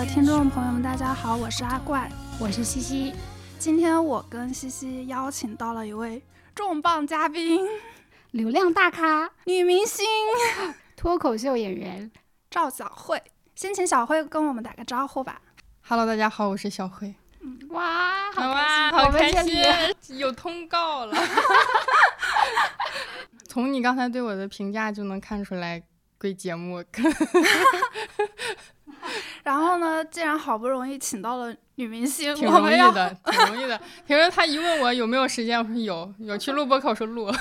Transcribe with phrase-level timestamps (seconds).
[0.00, 3.12] 的听众朋友们，大家好，我是阿怪，我是西西。
[3.58, 6.22] 今天我跟西西邀请到了一位
[6.54, 7.60] 重磅嘉宾，
[8.30, 10.06] 流量大咖、女明星、
[10.96, 12.10] 脱口秀演员
[12.50, 13.22] 赵小慧。
[13.54, 15.42] 先请小慧跟我们打个招呼吧。
[15.82, 17.14] Hello，大家好，我是小慧。
[17.68, 19.62] 哇，好哇，好开心，
[20.16, 21.14] 有通告了。
[23.46, 25.82] 从你刚才对我的评价就能看出来，
[26.18, 26.82] 贵节目。
[29.44, 33.80] 然后呢，既然好不容易请到了女明星，挺容易的，挺容易的。
[34.06, 37.30] 平时他一问我有没有时间，我说有，有去录播客，我说录。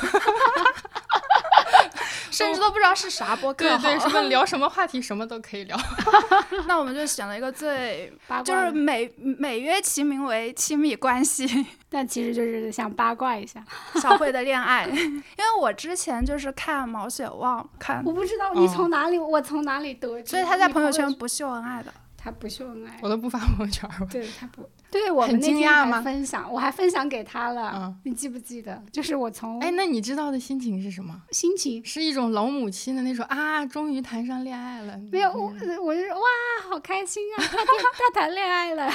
[2.39, 5.77] 甚至都不知道是啥播客，对对，什么 聊什么话题，什么都可以聊。
[6.67, 8.11] 那我们就选了一个最，
[8.43, 13.63] 就是美美约其名为亲密关系，但其实就是想八卦一下
[14.01, 14.87] 小慧的恋爱。
[14.87, 21.93] 因为我之前就是看毛血旺，看我不知道你从哪里，我从哪里得知，所以他在朋友圈不秀恩爱的。
[22.29, 23.89] 他不秀恩爱，我都不发朋友圈。
[24.11, 27.93] 对他不， 对我们那天还分享，我还分享给他了。
[28.03, 28.81] 你记不记得？
[28.91, 31.19] 就是我从哎，那你知道的心情是什么？
[31.31, 34.95] 心情是一种老母亲的那种啊，终于谈上恋爱了。
[35.11, 37.43] 没有，我我就哇，好开心啊！
[37.43, 38.91] 他他谈恋爱了。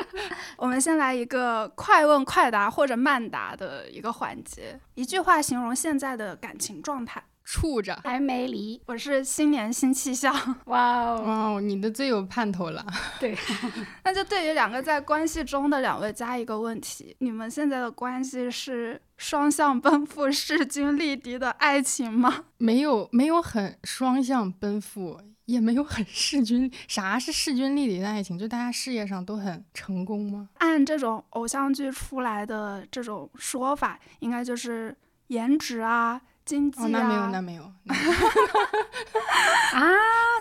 [0.58, 7.22] 我们先来一个快问快答或者慢答的一个环节，一句话形容现在的感情状态。
[7.44, 10.34] 处着还没离，我是新年新气象。
[10.64, 12.84] 哇哦，哇哦，你的最有盼头了。
[13.20, 13.36] 对，
[14.02, 22.44] 那就对于两个在关系中的两位加一个问题：你们现在的关系是双向奔赴、势均力敌的爱情吗？
[22.56, 26.72] 没有，没有很双向奔赴，也没有很势均。
[26.88, 28.38] 啥是势均力敌的爱情？
[28.38, 30.48] 就大家事业上都很成功吗？
[30.58, 36.18] 按这种偶像剧出来的这种说法，应该就是颜值啊。
[36.44, 37.62] 经济啊，那没有，那没有
[39.72, 39.82] 啊，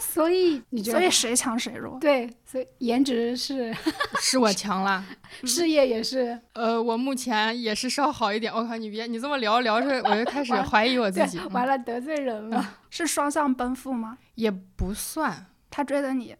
[0.01, 1.97] 所以你觉得，所以谁强谁弱？
[1.99, 3.73] 对，所以颜值是
[4.19, 5.03] 是我强了，
[5.45, 8.53] 事业也是，呃，我目前也是稍好一点。
[8.53, 12.77] 我靠，你别你这么聊聊着，我就开始怀疑我自己，完了得罪人了。
[12.89, 14.17] 是双向奔赴吗？
[14.35, 16.35] 也不算，他追的你，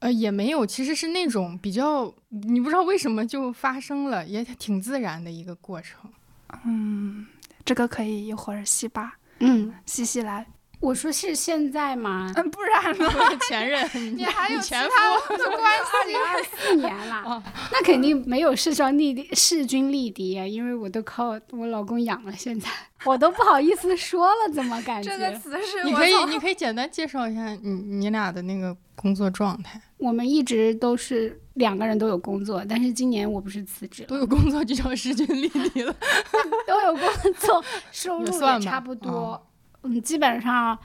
[0.00, 6.10] 呃，也没有，其实是那种比较，你不知道为什么就发生了，也挺自然的一个过程，
[6.64, 7.26] 嗯。
[7.66, 10.46] 这个可以一会儿细扒，嗯，细细来。
[10.78, 12.30] 我说是现在吗？
[12.36, 13.10] 嗯，不然呢？
[13.48, 14.80] 前任， 你还有前
[15.26, 15.90] 夫的关系？
[15.96, 17.42] 二零二四年了，
[17.72, 20.46] 那肯定没有势双力敌、势均力敌啊！
[20.46, 22.68] 因为我都靠我老公养了，现在
[23.04, 25.10] 我都不好意思说了，怎么感觉？
[25.10, 25.82] 这个词是？
[25.84, 29.80] 你可以，你可以简单介绍一下你你俩的那个工作状态。
[29.96, 35.96] 我们一直都是两个人都有工作，但是今年我不是辞职，都有工作就叫势均力敌了，
[36.66, 39.42] 都有工作，收入也差不多。
[39.86, 40.78] 嗯，基本上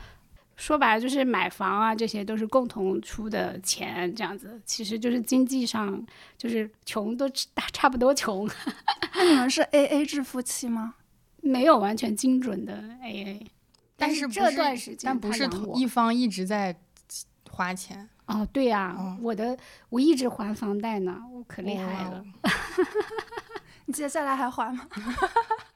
[0.55, 6.05] 说白了就是买房啊，这些都是共同出的钱，这样子，其实就是经济上
[6.37, 7.29] 就是穷都
[7.73, 8.47] 差不多穷。
[9.15, 10.95] 那你们是 A A 制夫妻吗？
[11.41, 13.47] 没有完全精准的 A A，
[13.97, 16.75] 但是这段时间，但不是同一方一直在
[17.49, 18.07] 花钱。
[18.27, 19.57] 哦，对呀，我的
[19.89, 22.23] 我一直还房贷呢，我可厉害了。
[23.85, 24.87] 你接下来还还吗？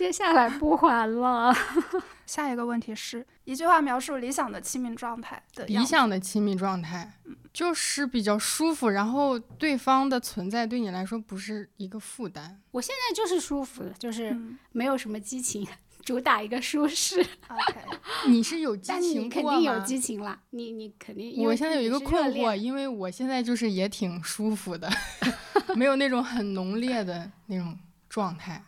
[0.00, 1.54] 接下来不还了。
[2.24, 7.12] 下一个问题是一句话描述理想的亲密状态的理想的亲密状态，
[7.52, 12.58] 就是比较舒服，然后对方的存在对你来说不是一个负担。
[12.70, 14.34] 我现在就是舒服的，就是
[14.72, 15.68] 没有什么激情，
[16.02, 17.20] 主打一个舒适。
[17.50, 17.80] OK，
[18.28, 20.40] 你是有激情，肯定有激情啦。
[20.48, 21.44] 你你肯定。
[21.44, 24.90] 我现在有一个困惑，因为我现在就是也挺舒服的，
[25.76, 27.78] 没有那种很浓烈的那种
[28.08, 28.64] 状态。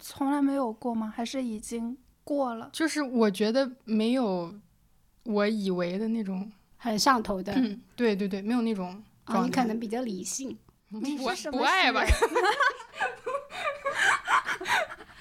[0.00, 1.12] 从来没有过吗？
[1.14, 2.70] 还是已经过了？
[2.72, 4.54] 就是我觉得没有
[5.24, 7.52] 我以为的那种很上头的。
[7.54, 9.02] 嗯，对对对，没有那种。
[9.26, 10.56] 哦，你可能比较理性。
[10.90, 11.00] 不
[11.50, 12.02] 不爱吧？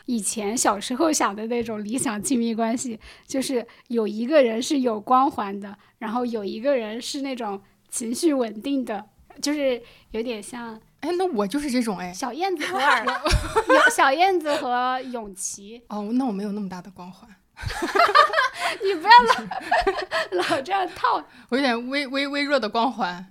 [0.06, 9.09] 以前小时候想的那种理想亲密关系，就是有一个人是有光环的，然后有一个人是那种情绪稳定的，
[9.41, 9.81] 就是
[10.12, 10.80] 有点像。
[11.07, 12.80] 哎，那我就是这种哎，小燕子和
[13.89, 15.81] 小燕子和永琪。
[15.88, 17.30] 哦，那我没有那么大的光环。
[18.83, 19.09] 你不要
[20.33, 21.24] 老 老这样套。
[21.50, 23.25] 我有点微微微弱的光环，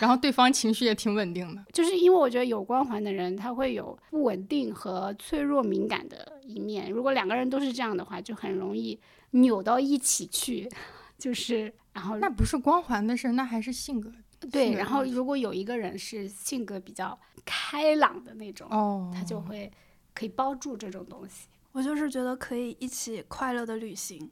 [0.00, 1.62] 然后对方情绪也挺稳定的。
[1.72, 6.90] 就是因为我觉得有光环的人，他会有不稳定和脆弱敏感的一面。
[6.90, 9.00] 如果两个人都是这样的话，就很容易
[9.30, 10.68] 扭到一起去。
[11.16, 14.10] 就是，然后那不是光环的事，那还是性格。
[14.50, 19.70] 对，然后如果有一个人是性格比较开朗的那种，哦，他就会
[20.14, 21.48] 可以包住这种东西。
[21.72, 24.30] 我就是觉得可以一起快乐的旅行。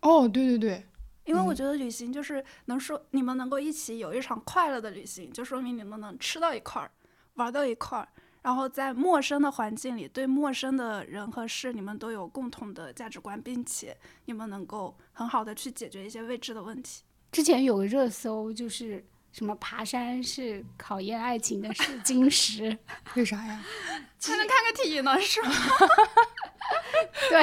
[0.00, 0.86] 哦，对对对，
[1.26, 6.90] 因为我觉得旅行就是能说你们能够一起有一场快乐的旅行，就说明你们能吃到一块儿，
[7.34, 8.08] 玩到一块儿，
[8.40, 17.02] 然后在陌生的环境里，对陌生的人和事，你们都有共同的价值观，并且你们能够很好的去解决一些未知的问题。
[17.30, 19.04] 之前有个热搜就是。
[19.32, 22.76] 什么爬山是考验爱情的试金石？
[23.14, 23.62] 为啥呀？
[24.22, 25.50] 还能看个体呢，是吗？
[27.30, 27.42] 对，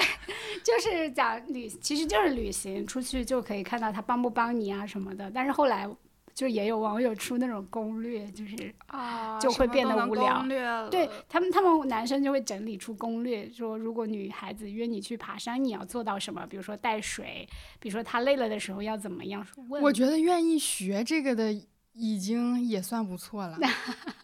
[0.64, 5.32] 就是讲旅，其实就是旅行出去就可以看到他帮不帮你啊什么的。
[5.32, 5.90] 但是后来
[6.36, 10.46] 就也有网友出那种攻略，就是啊，就会变得无聊。
[10.90, 16.46] 对他们，他们男生就会整理出攻略，说如果女孩子约你去爬山，你要做到什么？
[16.48, 17.48] 比如说带水，
[17.80, 19.46] 比如说她累了的时候要怎么样？
[19.82, 21.60] 我觉得愿意学这个的。
[21.98, 23.58] 已经也算不错了，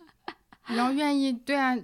[0.68, 1.76] 然后愿意对啊，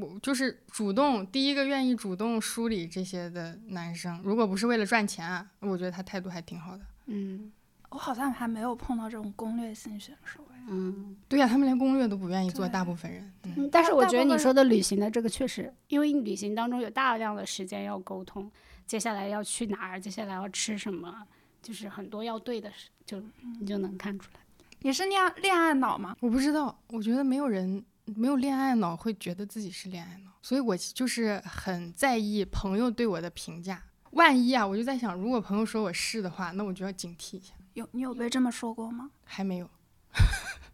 [0.00, 6.84] 我就是主动第一个愿意主动梳理这些的男生，如果不是为了赚钱，我觉得他态度还挺好的。
[7.06, 7.50] 嗯，
[7.88, 10.40] 我好像还没有碰到这种攻略性选手。
[10.68, 13.32] 嗯，对呀，他们连攻略都不愿意做，大部分人。
[13.44, 18.48] 嗯，但是我觉得你说的旅行的这个确实，因为旅行当中有大量的时间要沟通，
[18.86, 21.26] 接下来要去哪儿，接下来要吃什么，
[21.62, 23.20] 就是很多要对的事，就
[23.58, 24.39] 你就能看出来。
[24.82, 26.16] 你是恋恋爱脑吗？
[26.20, 33.82] 我不知道，我觉得没有人没有恋爱脑会觉得自己是恋爱脑，所以我就是很在意朋友对我的评价。
[34.12, 37.52] 万一啊，我就在想，如果朋友说我是的话，那我就要警惕一下。
[37.74, 39.10] 有你有被这么说过吗？
[39.24, 39.68] 还没有。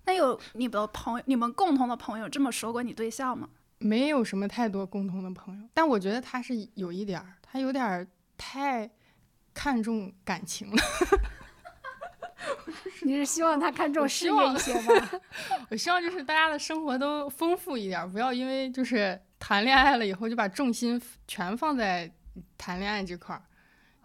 [0.04, 3.48] 那有你的朋友，你们共同的朋友这么说过你对象吗？
[3.78, 8.06] 没有什么太多共同的朋友，但我觉得他是有一点儿，他有点儿
[8.38, 8.88] 太
[9.52, 10.76] 看重感情了。
[13.02, 15.10] 你是希望他看重事业一些吗？
[15.70, 22.10] 我希望就是大家的生活都丰富一点，不要因为就是谈恋爱了以后就把重心全放在
[22.58, 23.42] 谈恋爱这块儿，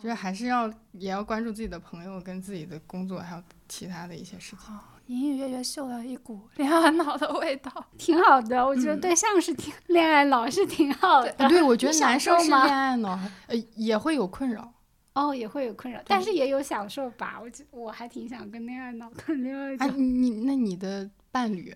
[0.01, 4.75] 就是还是要也要关注自己的朋友跟自己的工作，还有其他的一些事情。
[5.07, 8.65] 隐隐约约嗅到一股恋爱脑的味道， 挺好的。
[8.65, 11.31] 我觉得对象是挺恋爱脑是挺好的。
[11.49, 14.71] 对，我觉得男生是恋爱脑，呃，也会有困扰。
[15.13, 17.41] 哦，也会有困扰，但是也有享受吧。
[17.41, 19.83] 我我还挺想跟恋爱脑谈恋爱的。
[19.83, 21.75] 哎，你那你的伴侣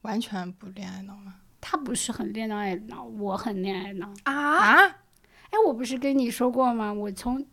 [0.00, 1.34] 完全不恋爱脑吗？
[1.60, 4.82] 他不是很恋爱脑，我很恋爱脑啊！
[4.86, 6.90] 哎，我不是跟你说过吗？
[6.90, 7.46] 我从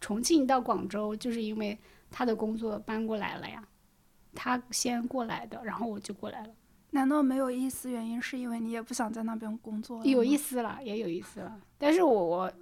[0.00, 1.78] 重庆到广州，就是因为
[2.10, 3.62] 他的工作搬过来了呀。
[4.34, 6.54] 他先过来的，然后我就过来了。
[6.90, 10.02] 难道没有一丝原因是因为你也不想在那边工作？
[10.04, 11.60] 有意思了，也有意思了。
[11.76, 12.52] 但是我我。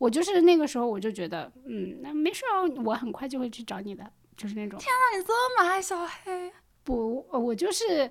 [0.00, 4.02] 我就是那个时候，我就觉得，嗯，那没事啊，我很快就会去找你的，
[4.34, 4.78] 就是那种。
[4.80, 6.50] 天呐，你这么爱小黑？
[6.82, 8.10] 不，我就是，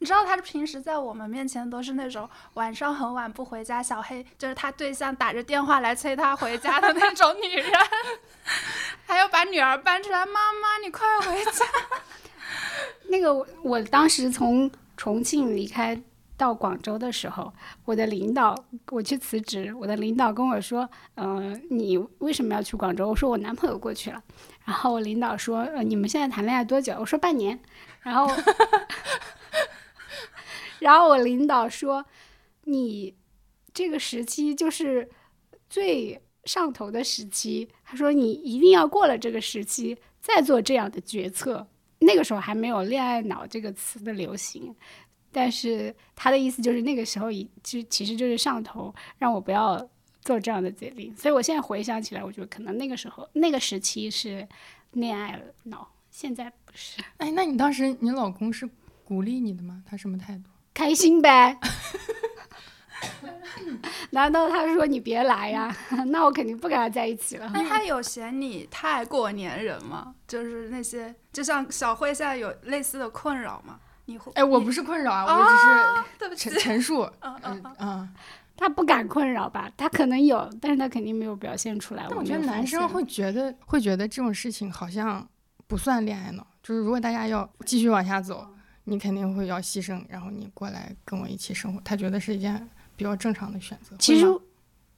[0.00, 7.72] 你知道，他平时在我们面前都是那种晚上很晚不回家，小黑就是他对象打着电话来催他回家的那种女人，
[9.06, 11.64] 还要把女儿搬出来，妈妈你快回家。
[13.08, 13.32] 那个，
[13.62, 16.02] 我当时从重庆离开。
[16.40, 17.52] 到广州的时候，
[17.84, 18.54] 我的领导，
[18.90, 24.22] 我去辞职，我的领导跟我说：“嗯，你为什么要去广州？”我说：“我男朋友过去了。”
[24.64, 27.60] 然后我领导说：“呃，你们现在谈恋爱多久？”我说：“半年。”
[28.00, 28.34] 然后，
[30.80, 32.06] 然后我领导说
[32.64, 33.14] ：“你
[33.74, 35.10] 这个时期就是
[35.68, 41.66] 最上头的时期。”他说：“你一定要过了这个时期再做这样的决策。”
[42.02, 44.74] 那个时候还没有“恋爱脑”这个词的流行。
[45.32, 49.88] 但是他的意思就是那个时候已就其实就是上头，让我不要
[50.22, 51.14] 做这样的决定。
[51.16, 54.46] 所以我现在回想起来，我觉得可能那个时候那个时期是
[54.92, 57.00] 恋爱脑，现在不是。
[57.18, 58.68] 哎，那你当时你老公是
[59.04, 59.82] 鼓励你的吗？
[59.86, 60.44] 他什么态度？
[60.74, 61.58] 开心呗。
[64.10, 65.74] 难道他说你别来呀？
[66.08, 67.50] 那我肯定不跟他在一起了。
[67.54, 70.14] 那 他有嫌你太过粘人吗？
[70.26, 73.80] 就是那些，就像小慧现在有类似的困扰吗？
[74.34, 77.08] 哎，我不是困扰啊，我只是 陈陈述。
[77.20, 78.08] 嗯嗯嗯，
[78.56, 79.70] 他不敢困扰吧？
[79.76, 82.08] 他可能有，但是他肯定没有表现出来。
[82.10, 85.26] 我觉得男生会觉得，会觉得这种事情好像
[85.66, 86.46] 不算恋爱脑。
[86.62, 88.46] 就是如果大家要继续往下走，
[88.84, 91.80] 你肯定会要牺牲，然后你过来跟我一起生活。
[91.84, 93.96] 他觉得是一件比较正常的选择。
[93.98, 94.26] 其实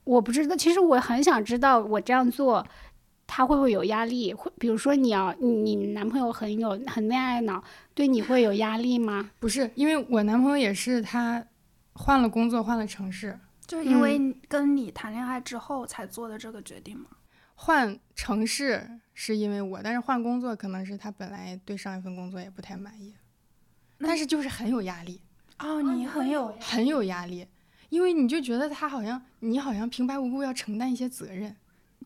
[0.04, 2.66] 我不知道，其实我很想知道，我这样做。
[3.34, 4.34] 他会不会有压力？
[4.34, 9.30] 会，比如说你要你男朋友很有很恋爱脑，对你会有压力吗？
[9.40, 11.42] 不是，因为我男朋友也是他
[11.94, 17.06] 换了工作，换了城市，就是因为跟你谈恋爱之后才做的这个决定吗？
[17.54, 23.14] 换城市是因为我，但是换工作可能是他本来对上一份工作也不太满意，
[23.98, 25.22] 但是就是很有压力
[25.58, 27.46] 哦，你很有很有压力，
[27.88, 31.56] 因为你就觉得他好像你好像平白无故要承担一些责任。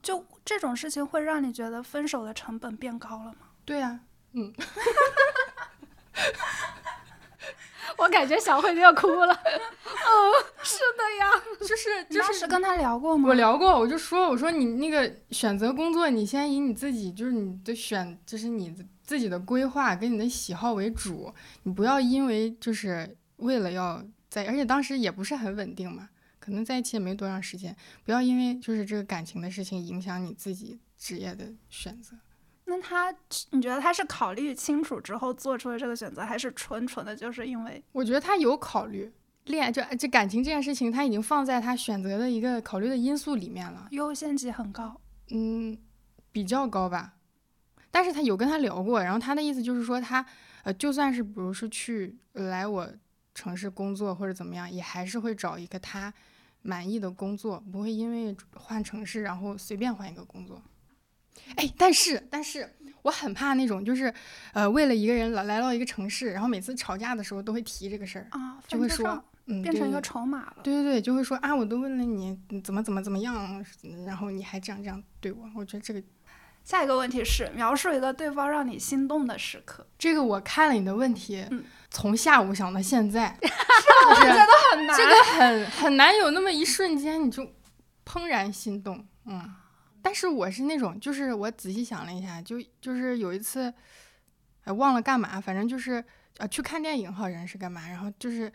[0.07, 3.49] 就这种事情会让你觉得分手的成本变高了吗？
[3.65, 3.99] 对呀，
[4.35, 4.55] 嗯。
[7.99, 9.35] 我感觉小慧都要哭了。
[9.45, 10.33] 嗯，
[10.63, 11.27] 是的呀，
[11.67, 13.31] 就是就是跟他聊过吗？
[13.31, 18.73] 我聊过，我就说我说你那个选择工作，你先以你自己就是你的选，就是你
[19.03, 21.35] 自己的规划跟你的喜好为主，
[21.65, 26.09] 你不要因为就是为了要在，而且当时也不是很稳定嘛，
[26.47, 27.75] 可能在一起也没多长时间，
[28.05, 32.17] 不要因为就是这个感情的事情影响你自己职业的选择。
[32.67, 33.12] 那他，
[33.50, 37.83] 你觉得他是考虑清楚之后做出了这个选择，还是纯纯的就是因为？
[37.91, 39.12] 我觉得他有考虑，
[39.47, 45.00] 恋爱这这感情这件事情，他已经放在他选择的一个考虑的因素里面了，优先级很高。
[45.31, 45.76] 嗯，
[46.31, 47.15] 比较高吧。
[47.91, 50.25] 但是他有跟他聊过，然后他的意思就是说，他
[50.62, 52.88] 呃，就算是比如说去来我
[53.35, 56.12] 城市工作或者怎么样，也还是会找一个他
[56.66, 60.61] 满意的工作，不会因为换城市然后随便换一个工作。
[61.54, 62.68] 哎，但是，但是
[63.02, 64.12] 我很怕那种，就是，
[64.52, 70.56] 呃，为了一个人来来到一个城市，然后每次吵架的时候都会提这个事儿啊，就会说，嗯，变成一个筹码了。
[70.64, 73.64] 对对对，就会说啊，我都问了你怎么怎么怎么样，
[74.04, 76.02] 然后你还这样这样对我，我觉得这个。
[76.64, 79.87] 下一个问题是描述一个对方让你心动的时刻。
[79.96, 81.46] 这个我看了你的问题，
[81.97, 87.43] 从下午想到现在， 是我觉得很难，这个很很难有那么一瞬间你就
[88.05, 89.55] 怦然心动，嗯。
[90.03, 93.73] 但是我是那种，就是我仔细想了一下，就就是有一次，
[94.65, 96.05] 哎，忘了干嘛，反正就是
[96.37, 97.88] 呃去看电影，好像是干嘛。
[97.88, 98.53] 然后就是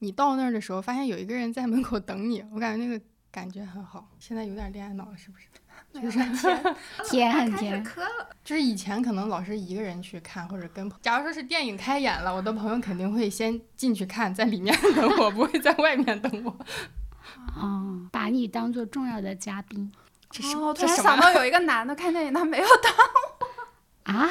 [0.00, 4.06] 你到那儿的时候，发现有一个人在门口等你，我感觉那个感觉很好。
[4.18, 5.46] 现在有点恋爱脑了，是不是？
[5.94, 6.18] 就是
[7.10, 7.84] 甜 很甜。
[8.44, 16.56] 就是以前可能老是一个人去看，或者跟，假如说是电影开演了，我的朋友肯定会先进去看，在里面等我，不会在外面等我。
[17.56, 19.92] 哦，把你当做重要的嘉宾。
[20.30, 22.92] 这是哦，突然想到 有一个男的看电影，他没有等
[24.06, 24.28] 我啊。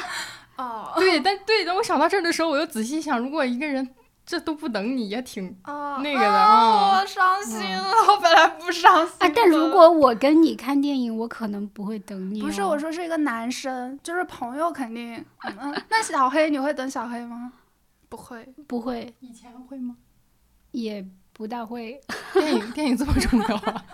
[0.56, 3.88] 哦，对，但对，当我想到这儿的时候，我又仔细想，如果一个人
[4.24, 7.00] 这都不等你，也挺那个的啊。
[7.00, 9.16] 我伤心了，我本来不伤心。
[9.34, 12.40] 但如果我跟你看电影，我可能不会等你。
[12.40, 15.24] 不是，我说是一个男生，就是朋友肯定。
[15.58, 17.52] 嗯， 那小黑，你会等小黑吗？
[18.08, 19.12] 不会，不会。
[19.20, 19.96] 以前会吗？
[20.70, 22.00] 也不大会。
[22.32, 23.84] 电影， 电影这么重要啊？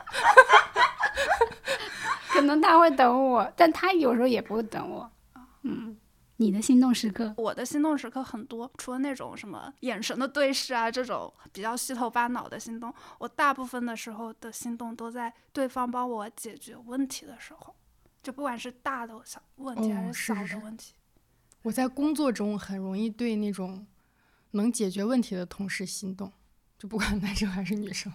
[2.29, 5.11] 可能他会等我，但他有时候也不会等我。
[5.63, 5.97] 嗯，
[6.41, 17.75] 你的心动时刻，我的心动时刻很多，除了那种什么眼神的对视啊，这种比较虚头巴脑的心动，我大部分的时候的心动都在对方帮我解决问题的时候，
[18.23, 20.95] 就不管是大的小问题还是小的问题。
[21.63, 23.85] 我在工作中很容易对那种
[24.53, 26.33] 能解决问题的同事心动，
[26.79, 28.13] 就不管男生还是女生。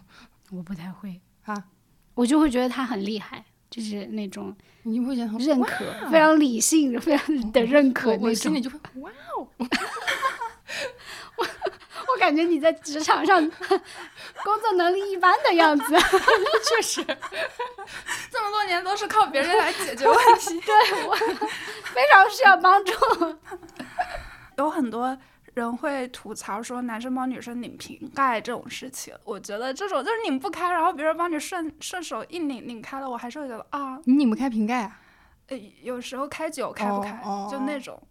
[0.50, 1.72] 我不太会啊，
[2.14, 3.44] 我就会觉得他很厉害。
[3.74, 8.28] 就是那种你会觉得认可，非常理性、非常的认可那种。
[8.30, 9.48] 我心里就会哇哦！
[11.38, 11.44] 我
[12.14, 15.86] 我感觉你在职场上工作能力一般的样子，
[16.70, 17.02] 确实，
[18.30, 20.60] 这么多年都是靠别人来解决问题。
[20.62, 22.94] 对我非常需要帮助，
[24.58, 25.18] 有很多。
[25.54, 35.00] 人会吐槽说男生帮女生拧瓶盖这种事情，我觉得这种就是拧不开，然后别人帮你顺顺手一拧拧开了，我还是会觉得啊，你拧不开瓶盖啊？
[35.48, 38.02] 呃，有时候开酒开不开，就那种。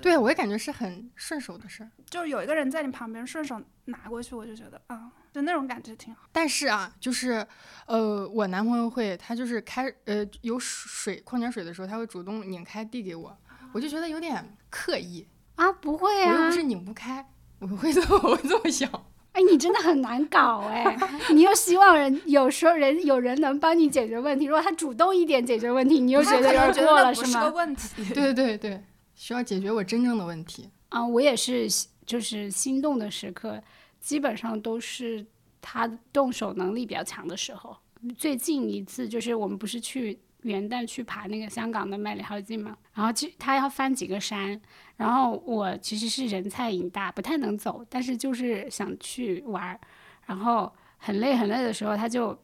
[0.00, 6.20] 对，我也感觉是很顺手的事儿，就是有一个人在你旁边顺手拿过去，我就觉得啊，就那种感觉挺好。
[6.30, 7.44] 但是啊，就是
[7.86, 13.36] 呃，我男朋友会，他就是开呃有水矿泉水的时候，他会主动拧开递给我，
[13.72, 15.26] 我就觉得有点刻意。
[15.58, 16.32] 啊，不会啊！
[16.32, 17.26] 我又不是拧不开，
[17.58, 18.88] 我会这么， 我会这么想。
[19.32, 20.96] 哎，你真的很难搞 哎！
[21.32, 27.48] 你又希望人有时候人有人能帮你解决问题，如果他主动一点解决问题，你又觉得有点过了，是吗？
[27.48, 28.04] 问题。
[28.14, 28.82] 对对对，
[29.14, 30.70] 需要解决我真正的问题。
[30.90, 31.68] 啊，我也是，
[32.06, 33.60] 就是心动的时刻，
[34.00, 35.26] 基本上都是
[35.60, 37.76] 他动手能力比较强的时候。
[38.16, 40.20] 最近一次就是我们不是去。
[40.42, 44.60] 元旦去爬那个香港的麦理浩径嘛，然后去他要翻几个山，
[44.96, 49.78] 然后我其实是人菜瘾大，不太能走，但是就是想去玩，
[50.26, 52.38] 然后很累很累的时候，他就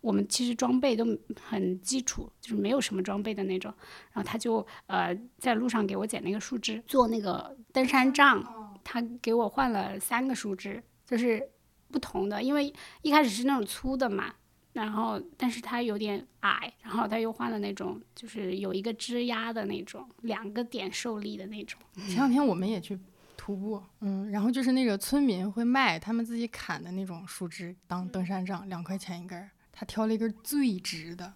[0.00, 1.04] 我们其实装备都
[1.42, 3.72] 很基础，就是没有什么装备的那种，
[4.12, 8.42] 然后他就呃在路上给我捡那个树枝做那个登山杖，
[8.82, 11.46] 他给我换了三个树枝，就是
[11.90, 12.72] 不同的，因为
[13.02, 14.34] 一开始是那种粗的嘛。
[14.74, 21.80] 然后，但是它有点矮，然后他又换了那种，就是有一个支压的那种，两个点受力的那种。
[22.06, 22.98] 前两天我们也去
[23.36, 29.48] 徒步，嗯，然后就是那个村民会卖他们自己砍的那种树枝当登山杖，两块钱一根儿。
[29.76, 31.32] 他挑了一根最直的，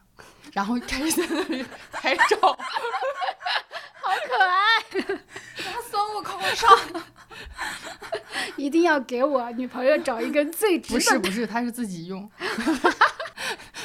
[0.53, 4.83] 然后开始在那里 拍照， 好可爱，
[5.57, 7.03] 像孙悟空上。
[8.57, 10.95] 一定要给我女朋友找一根最直的。
[10.95, 12.29] 不是不是，他是自己用。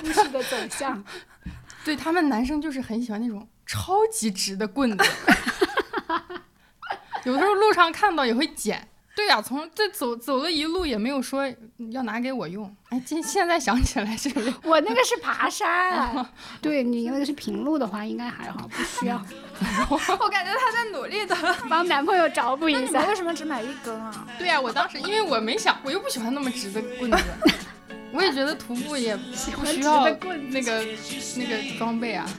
[0.03, 1.01] 故事的走向，
[1.85, 5.05] 对他们男生就是很喜欢那种超级直的棍子，
[7.23, 8.89] 有的时候路上看到也会捡。
[9.15, 11.43] 对呀，从这走走了一路也没有说
[11.91, 12.75] 要拿给我用。
[12.89, 14.27] 哎，现现在想起来是
[14.65, 16.25] 我那个是爬山，
[16.59, 19.23] 对你那个是平路的话应该还好，不需要。
[20.19, 21.37] 我感觉他在努力的
[21.69, 23.05] 帮男朋友找补一下。
[23.05, 24.27] 为什么只买一根啊？
[24.39, 27.23] 对呀，我当时因为我没想，我又不喜欢那么直的棍子，
[28.13, 30.07] 我也觉得徒步也不需要
[30.49, 30.85] 那个
[31.35, 32.29] 那个装备啊。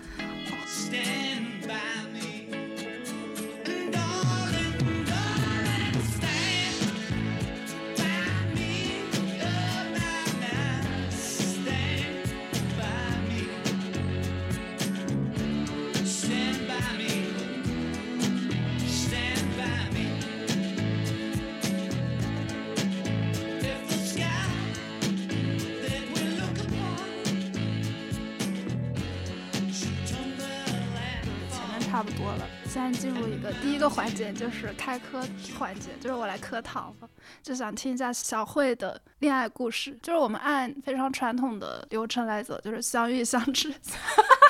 [32.75, 35.25] 现在进入一个第一个环节，就是开课
[35.57, 37.09] 环节，就是我来课堂了，
[37.41, 39.97] 就想听一下小慧的恋爱故事。
[40.03, 43.73] 就是我们按非常传统的流程来走，就是相遇、相知。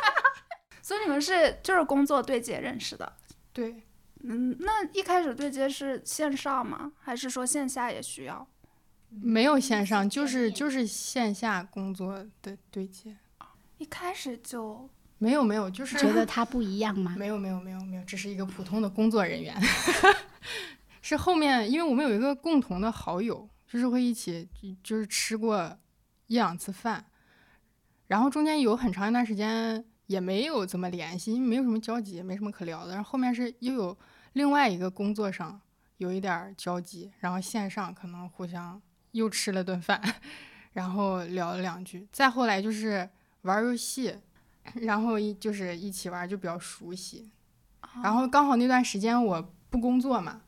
[0.81, 3.13] 所以你们是就是工作对接认识的？
[3.53, 3.83] 对，
[4.23, 6.93] 嗯，那一开始对接是线上吗？
[6.99, 8.49] 还是说线下也需要？
[9.11, 13.15] 没有线上，就是就是线下工作的对接。
[13.77, 14.89] 一开始就。
[15.25, 17.15] 没有没有，就是觉得他不一样吗？
[17.17, 19.57] 没有没有没有没有，只是一个普通的工作人员。
[21.01, 24.47] 是后面，因为我们有一个共同的好友，就是会一起
[24.83, 25.79] 就是吃过
[26.27, 27.03] 一两次饭，
[28.09, 32.93] 然后中间有很长一段时间也没有怎么联系，因为没有什么交集，没什么可聊的。
[32.93, 33.97] 然后后面是又有
[34.35, 35.59] 另外一个工作上
[35.97, 38.79] 有一点交集，然后线上可能互相
[39.13, 40.03] 又吃了顿饭，
[40.75, 42.07] 然后聊了两句。
[42.13, 43.09] 再后来就是
[43.41, 44.15] 玩游戏。
[44.75, 47.31] 然后一就是一起玩就比较熟悉，
[48.03, 50.43] 然后刚好那段时间我不工作嘛，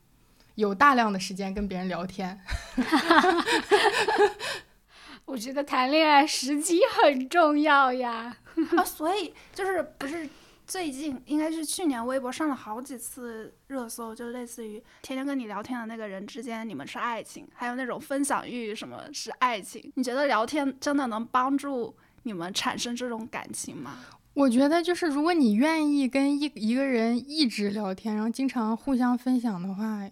[0.55, 2.39] 有大量的时间跟别人聊天。
[5.25, 8.37] 我觉得谈恋爱时机很重要呀。
[8.75, 10.27] 啊，所以就是不是
[10.65, 19.91] 最近应该是去年微博上了好几次热搜，就类似于天天跟你聊天的那个人之间你们是爱情，还有那种分享欲什么是爱情？
[19.95, 21.95] 你觉得聊天真的能帮助？
[22.27, 23.99] 你们产生这种感情吗？
[24.33, 30.07] 我觉得就是，如果你愿意跟一一个人一直聊天，然后经常互相分享的话，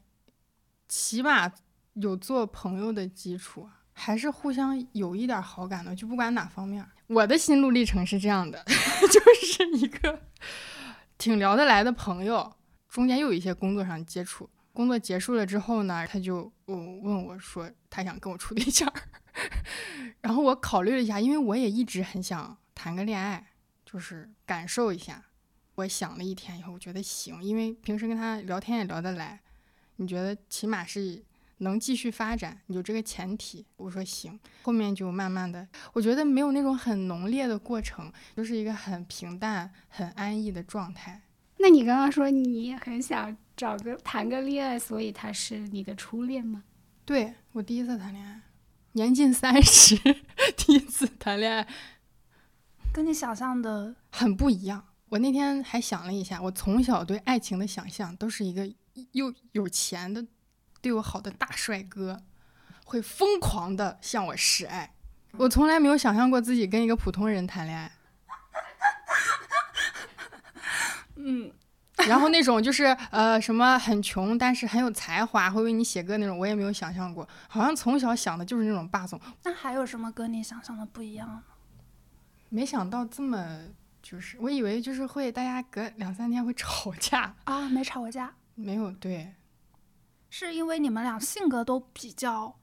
[0.87, 1.51] 起码
[1.93, 5.95] 有做朋友的基础，还是互相有一点好感的。
[5.95, 10.19] 就不管哪方面，我的心路历程是这样的， 就是一个
[11.19, 12.51] 挺聊得来的朋友，
[12.89, 14.49] 中间又有一些工作上接触。
[14.73, 18.91] 工作结束了之后呢，他就问我说，他想跟我处对象。
[20.21, 23.45] 然后我考虑了一下，因为我也一直很想谈个恋爱，
[23.85, 25.23] 就是感受一下。
[25.75, 29.41] 我想了一天以后，我觉得行，因为平时跟他聊天也聊得来。
[29.97, 31.23] 你觉得起码是
[31.57, 33.65] 能继续发展，有这个前提。
[33.77, 41.21] 我说行，后面就慢慢的，我觉得没有那种很浓烈的过程，就是一个很平淡、很安逸的状态。
[41.57, 46.63] 那你刚刚说你很想找个谈个恋爱，所以他是你的初恋吗？
[47.05, 48.41] 对我第一次谈恋爱。
[48.95, 49.97] 年近三十，
[50.55, 51.67] 第一次谈恋爱，
[52.93, 54.87] 跟你想象的很不一样。
[55.09, 58.65] 我那天还想了一下，我从小对爱情的想象都是一个
[59.11, 60.25] 又有钱的、
[60.81, 62.23] 对我好的大帅哥，
[62.85, 64.95] 会疯狂的向我示爱。
[65.33, 67.91] 我从来没有想象过自己跟一个普通人谈恋爱。
[71.17, 71.51] 嗯。
[72.07, 77.27] 然后那种就是呃什么很穷，但是很有才华，会为你写歌那种，我也没有想象过。
[77.47, 79.19] 好像从小想的就是那种霸总。
[79.43, 81.41] 那还有什么跟你想象的不一样
[82.49, 83.59] 没想到这么
[84.01, 88.33] 就是，我以为就是会大家隔两三天会吵架啊，没吵过架？
[88.53, 89.33] 没有，对。
[90.29, 92.53] 是因为你们俩性格都比较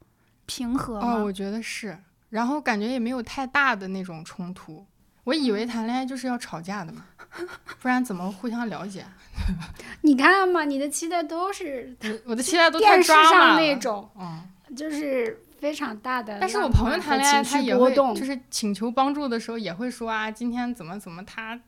[0.46, 1.14] 平和吗？
[1.14, 1.98] 哦，我觉得是。
[2.28, 4.86] 然后感觉也没有太大的那种冲突。
[5.24, 7.06] 我以为谈恋爱就是要吵架的嘛，
[7.80, 9.04] 不然怎么互相了解？
[10.02, 14.42] 你看嘛，你的期待都是我的期待都太抓上那种，嗯，
[14.76, 16.38] 就是非常大的。
[16.40, 21.60] 但是我朋友谈恋爱，他也会就是请求帮助的时候也会说啊，今天怎么怎么他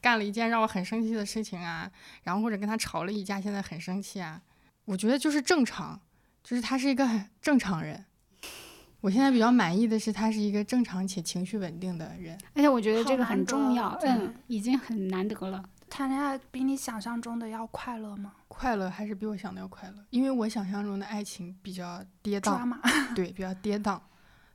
[0.00, 1.90] 干了一件让我很生气的事情啊，
[2.22, 4.40] 然后或者跟他吵了一架，现在很生气啊。
[4.84, 6.00] 我觉得就是正常，
[6.42, 8.04] 就是他是一个很正常人。
[9.00, 12.38] 我现在比较满意的是，他是一个正常且情绪稳定的人。
[12.54, 15.64] 而且我觉得这个很重要，嗯，已经很难得了。
[15.88, 18.34] 谈恋爱比你想象中的要快乐吗？
[18.46, 22.78] 快乐还是比我想的要快乐，因为我想象中的爱情比较跌宕，
[23.14, 24.00] 对，比较跌宕。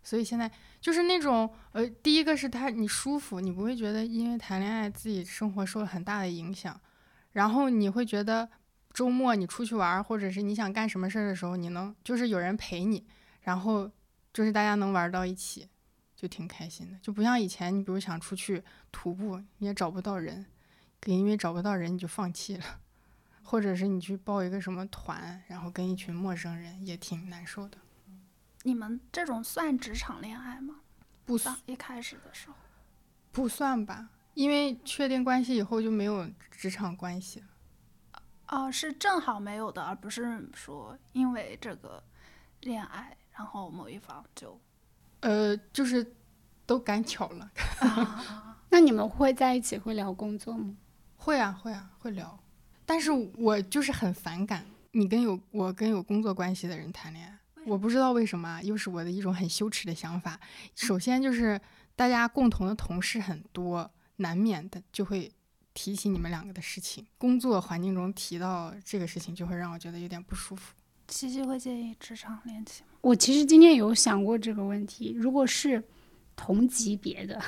[0.01, 6.79] 所以现在就是那种，呃，第一个是他你舒服，你不会觉得因为谈恋爱自己生活受了很大的影响，
[7.31, 8.47] 然后你会觉得
[8.93, 13.03] 周末你出去玩，或者是你想干什么事儿的时候，你能就是有人陪你，
[13.41, 13.89] 然后
[14.35, 15.69] 就是大家能玩到一起，
[16.13, 20.45] 就挺开心的，就不像以前你比如想出去徒步，你也找不到人，
[21.05, 22.81] 因为找不到人你就放弃了，
[23.43, 27.77] 或者是你去报一个什么团，然后跟一群陌生人也挺难受的。
[28.63, 30.81] 你们这种算职场恋爱吗？
[31.23, 32.55] 不算，一开始的时候
[33.31, 37.45] 不算吧，因为确定关系以后就没有职场关系了。
[38.49, 42.03] 哦，是正好没有的，而不是说因为这个
[42.59, 44.59] 恋爱，然后某一方就，
[45.21, 46.15] 呃，就是
[46.65, 47.51] 都赶巧了。
[48.69, 50.75] 那你们会在一起会聊工作吗？
[51.17, 52.37] 会啊，会啊，会聊。
[52.85, 57.37] 但是我就是很反感你跟有我跟有工作关系的人谈恋爱。
[57.65, 60.39] 我不知道为什么，又是我的一种很羞耻的想法。
[60.75, 61.59] 首先就是
[61.95, 65.31] 大家共同的同事很多，难免的就会
[65.73, 67.05] 提起你们两个的事情。
[67.17, 70.75] 工作环境中提到这个事情，就会让我觉得有点不舒服。
[71.07, 72.94] 七七会介意职场恋情吗？
[73.05, 75.13] 我其实今天有想过这个问题。
[75.15, 75.83] 如果是
[76.35, 77.39] 同级别的，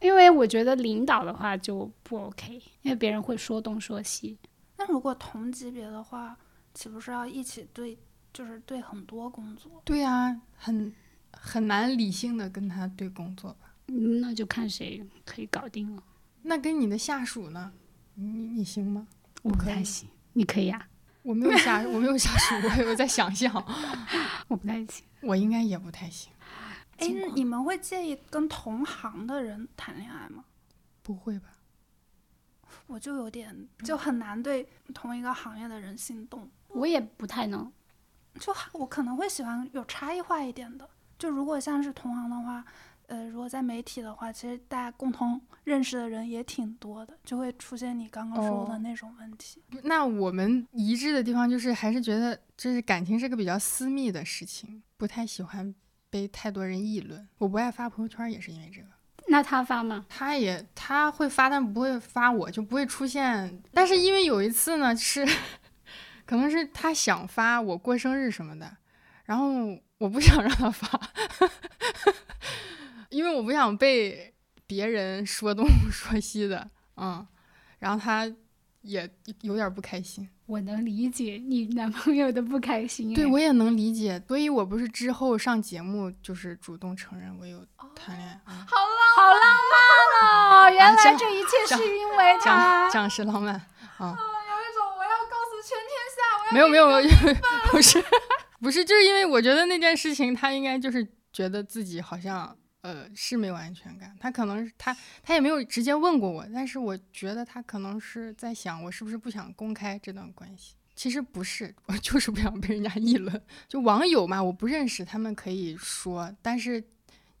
[0.00, 4.38] 因为我觉得领导的话就不 OK，因为别人会说东说西。
[4.78, 6.34] 那如果同级别的话，
[6.72, 7.98] 岂不是要一起对？
[8.32, 10.90] 就是对很多工作，对呀，很
[11.30, 13.74] 很难理性的跟他对工作吧？
[13.88, 16.02] 嗯，那就看谁可以搞定了。
[16.40, 17.70] 那跟你的下属呢？
[18.14, 19.06] 你你行吗？
[19.42, 20.88] 我不太行，你可以啊。
[21.22, 23.52] 我没有下，我没有下属，我有在想象。
[24.48, 26.32] 我不太行，我应该也不太行。
[26.98, 30.44] 哎，你们会介意跟同行的人谈恋爱吗？
[31.02, 31.48] 不会吧？
[32.86, 36.50] 我就有点就很难对同一个行业的人心动。
[36.68, 37.70] 我也不太能。
[38.40, 42.64] 就我可能会喜欢有差异化一点的，就如果像是同行的话，
[43.06, 49.62] 呃，如果在媒体的话，其实大家共同认识的人也挺多的，就会出现你刚刚说的那种问题。
[49.82, 55.74] 那我们一致的地方就是，还是觉得就是感情是个比较私密的事情，不太喜欢
[56.10, 57.28] 被太多人议论。
[57.38, 58.86] 我不爱发朋友圈也是因为这个。
[59.28, 60.04] 那他发吗？
[60.08, 63.62] 他也他会发，但不会发我，就不会出现。
[63.72, 65.26] 但是因为有一次呢是。
[66.24, 68.76] 可能是他想发我过生日什么的，
[69.24, 70.98] 然后我不想让他发，
[73.12, 74.34] 因为我不想被
[74.66, 77.24] 别人说东 说西的，嗯，
[77.78, 78.30] 然后他
[78.80, 79.08] 也
[79.42, 80.28] 有点不开心。
[80.46, 90.70] 我能理解你男朋友的不开心，对我也能理解，所以我不是之后上节目就是主动承认我有谈恋爱，好浪好浪漫哦！
[90.74, 93.54] 原来这一切是因为他，这样是浪漫
[93.98, 94.16] 啊。
[96.52, 96.86] 没有没有，
[97.72, 98.04] 不是
[98.60, 104.16] 不是，就是因为我觉得那件事情，他应该就是觉得自己好像呃是没有安全感。
[104.20, 110.74] 他可能他他也没有直接问过我，但是我觉得他可能是在想我是不是不想公开这段关系。
[110.94, 113.42] 其实不是，我就是不想被人家议论。
[113.66, 116.84] 就网友嘛，我不认识，他们可以说，但是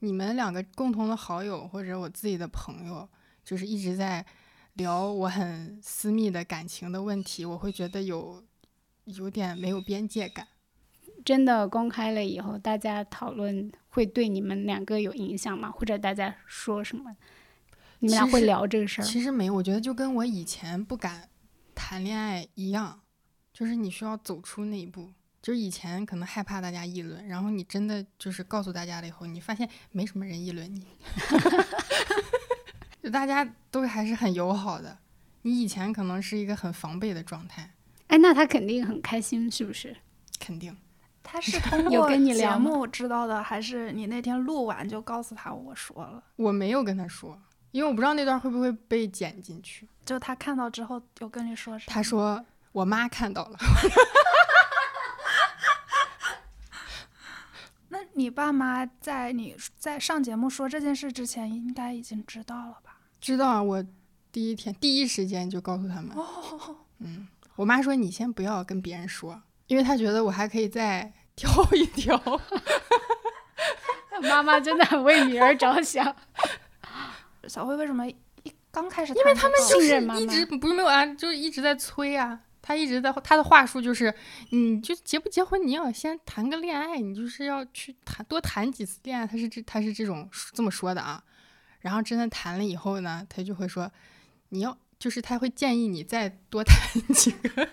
[0.00, 3.08] 你们两个共同的好友或者我自己的朋友，
[3.44, 4.24] 就是一直在
[4.72, 8.42] 聊我很私密的感情的问题，我会觉得有。
[9.06, 10.46] 有点没有边界感，
[11.24, 15.70] 真的公开了以后，大家讨论会对你们两个有影响吗？
[15.70, 17.16] 或者大家说什么？
[18.00, 19.04] 你们俩会聊这个事儿？
[19.04, 21.28] 其实没有，我觉得就跟我以前不敢
[21.74, 23.00] 谈恋爱一样，
[23.52, 25.12] 就是你需要走出那一步。
[25.40, 30.86] 就是以前可能害怕大家议论，然后你真的就是告诉大家了以后，你发现没什么人议论你，
[33.02, 34.98] 就大家都还是很友好的。
[35.42, 37.74] 你以前可能是一个很防备的状态。
[38.06, 39.96] 哎，那他肯定很开心，是不是？
[40.38, 40.76] 肯定。
[41.22, 46.22] 他是 通过节目知道的，还是你那天录完就告诉他我说了？
[46.36, 49.88] 我没有跟他说，因为我不知道那段会不会被剪进去。
[50.04, 51.92] 就他看到之后有跟你说什么？
[51.94, 53.58] 他说我妈看到了。
[57.88, 62.98] 那你爸妈在你在上节目说这件事之前，应该已经知道了吧？
[63.20, 63.84] 知道啊，我
[64.32, 66.10] 第一天第一时间就告诉他们。
[66.16, 67.28] 哦，嗯。
[67.56, 72.20] 我妈说：“你先不要跟别人说，因为他觉得我还可以再 挑一挑。”
[74.22, 76.14] 妈妈真的很为女儿着想。
[77.48, 78.14] 小慧为什么一
[78.70, 79.12] 刚开始？
[79.14, 84.14] 因为他们就是一直不是没有啊，就是一直在催啊，他一直在他的话术就是，
[84.50, 89.26] 你就结不结婚，你要先谈个恋爱，你就是要去谈多谈几次恋爱。
[89.26, 91.22] 他是这他是这种这么说的啊。
[91.80, 93.90] 然后真的谈了以后呢，他就会说，
[94.50, 96.78] 你要就是他会建议你再多谈
[97.12, 97.68] 几个。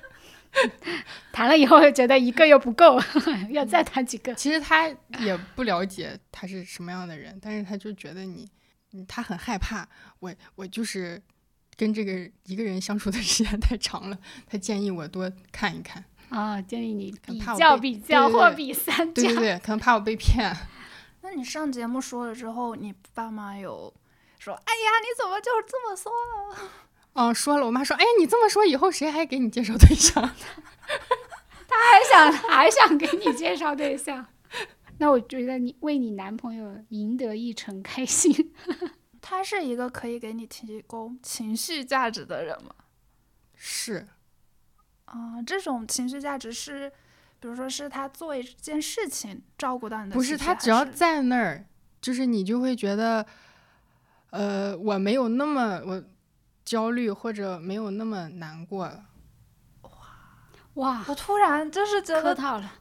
[1.31, 2.99] 谈了以后觉得一个又不够，
[3.51, 4.33] 要再谈几个。
[4.35, 4.87] 其实他
[5.19, 8.47] 也不了解他是什么样的人，但是他就觉得你，
[9.07, 9.87] 他很害怕
[10.19, 11.21] 我，我就是
[11.75, 16.03] 跟这个一个人相处的时间太长了，他建议我多看一看。
[16.29, 19.23] 啊，建议你比较比较货比三家。
[19.23, 20.55] 对对对，可能怕我被骗。
[21.21, 23.93] 那你上节目说了之后，你爸妈有
[24.37, 26.71] 说：“哎呀，你怎么就这么说了？”
[27.13, 30.23] 嗯，说了，我妈说：“哎，你这么说，以后谁还给你介绍对象？”
[31.67, 34.25] 他还想 还想给你介绍对象，
[34.97, 38.53] 那我觉得你为你男朋友赢得一成开心。
[39.21, 42.71] 他是一个可以给你提供情绪价值的人吗？
[43.55, 44.07] 是。
[45.05, 46.89] 啊，这种情绪价值是，
[47.39, 51.65] 比如说是他做一件事情照顾到你的，不是他只要在那儿，
[52.01, 53.25] 就是你就会觉得，
[54.29, 56.03] 呃，我没有那么我。
[56.69, 59.03] 焦虑或者没有那么难过了，
[59.81, 59.89] 哇
[60.75, 61.03] 哇！
[61.07, 62.35] 我突然就是觉得，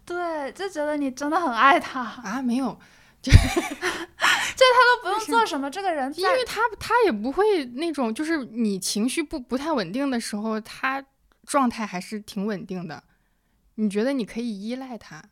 [0.05, 2.43] 对，就觉得你真的很爱他啊！
[2.43, 2.79] 没有，
[3.23, 3.49] 就就他
[4.21, 11.03] 都不用做什么，这个人，因为他他也不会那种，就是你情绪不不太稳定的时候，他
[11.47, 13.03] 状态还是挺稳定的。
[13.77, 15.23] 你觉得你可以依赖他？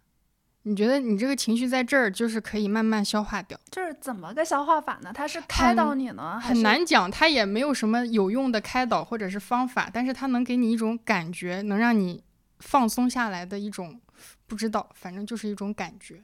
[0.68, 5.12] 你觉得你这个情绪在这儿就是可以慢慢消化掉，就是怎么个消化法呢？
[5.14, 12.20] 他是开导你呢，很难讲，他也没有什么有用的开导或者是方法，但是他能给你一种感觉，能让你
[12.58, 14.00] 放松下来的一种，
[14.48, 16.20] 不知道，反正就是一种感觉。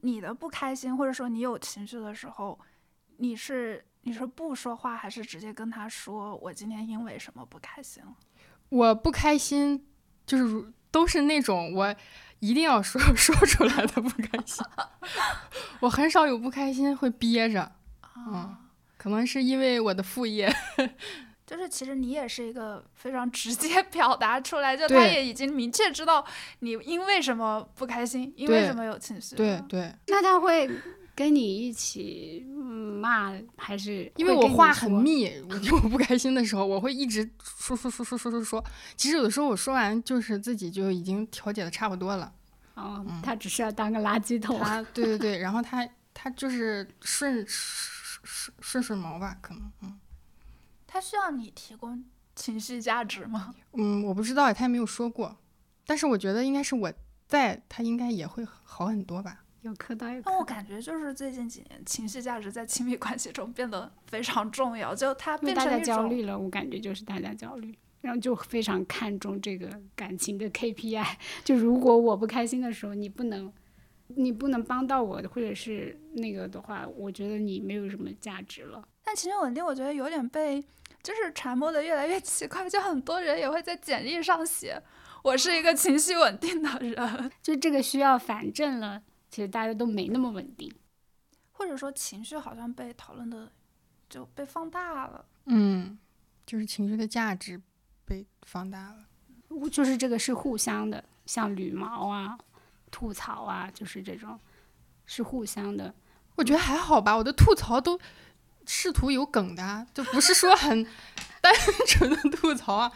[0.00, 2.58] 你的不开心或者说你有情绪的时候，
[3.18, 8.12] 你是你是不说话还是直接跟他说我今天因为什么不开心了？
[8.68, 9.86] 我不开心
[10.26, 11.94] 就是都是那种我。
[12.40, 14.64] 一定要说 说出来的不开心，
[15.80, 17.70] 我很少有不开心会憋着，
[18.28, 18.56] 嗯，
[18.96, 20.52] 可能是因为我的副业，
[21.46, 26.24] 就是其实你也是一个非常直接表达出来，就他也已经明确知道
[26.60, 29.94] 你因为什么不开心，因为什么有情绪，对对。
[30.08, 30.68] 那他会
[31.16, 32.44] 跟你一起
[33.00, 34.12] 骂还是？
[34.16, 35.26] 因为我话很密，
[35.72, 38.64] 我不开心的时候，我会一直说说说说说说说。
[38.96, 42.30] 其实有的时候我说完，就是自己就已经调解的差不多了。
[42.74, 44.60] 哦，他只是要当个垃圾桶。
[44.60, 49.98] 他，对对对，然后他他就是顺顺顺顺毛吧，可能，嗯。
[50.86, 53.54] 他需要你提供情绪价值吗？
[53.72, 55.34] 嗯，我不知道，他也没有说过。
[55.86, 56.92] 但是我觉得应该是我
[57.26, 59.44] 在，他应该也会好很多吧。
[59.66, 60.22] 有磕到有。
[60.24, 66.38] 那我感觉就是最近几年，情绪价值在亲密关系中变得非常重要，就他变成大家焦虑了。
[66.38, 67.76] 我感觉就是大家焦虑。
[68.02, 71.04] 然后就非常看重这个感情的 KPI，
[71.42, 73.52] 就如果我不开心的时候，你不能，
[74.08, 78.86] 你不能帮到我，或者是那个的话，我觉得你没有什么价值了。
[79.02, 80.62] 但情绪稳定，我觉得有点被
[81.02, 84.80] 就是传播的越来越奇怪，就很多人也会在简历上写
[85.24, 89.02] 我是一个情绪稳定的人， 就这个需要反证了，
[89.36, 90.74] 其实大家都没那么稳定，
[91.52, 93.52] 或者说情绪好像被讨论的
[94.08, 95.26] 就被放大了。
[95.44, 95.98] 嗯，
[96.46, 97.60] 就是情绪的价值。
[98.06, 102.38] 被放大了，就是这个是互相的，像捋毛啊、
[102.90, 104.38] 吐槽啊，就是这种
[105.04, 105.92] 是互相的。
[106.36, 108.00] 我觉得还好吧，我的吐槽都
[108.64, 110.86] 试图有梗的，就不是说很
[111.40, 111.52] 单
[111.88, 112.92] 纯的吐槽啊，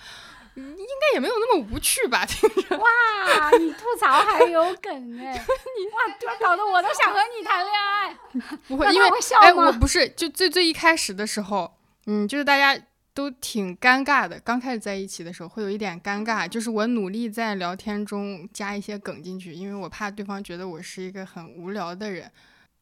[0.60, 2.24] 应该也没有那么无趣吧？
[2.26, 2.76] 听着。
[2.76, 5.32] 哇，你吐槽还有梗哎！
[5.34, 8.14] 你哇，搞得我都想和你谈恋爱。
[8.68, 9.08] 不会，因为
[9.40, 12.82] 哎，我不是，就最最一开始的时候，嗯，就是大家。
[13.12, 22.30] 都挺尴尬的，刚开始在一起的时候会有一点尴尬，就是我努力在聊天中加一些梗进去，因为我怕对方觉得我是一个很无聊的人。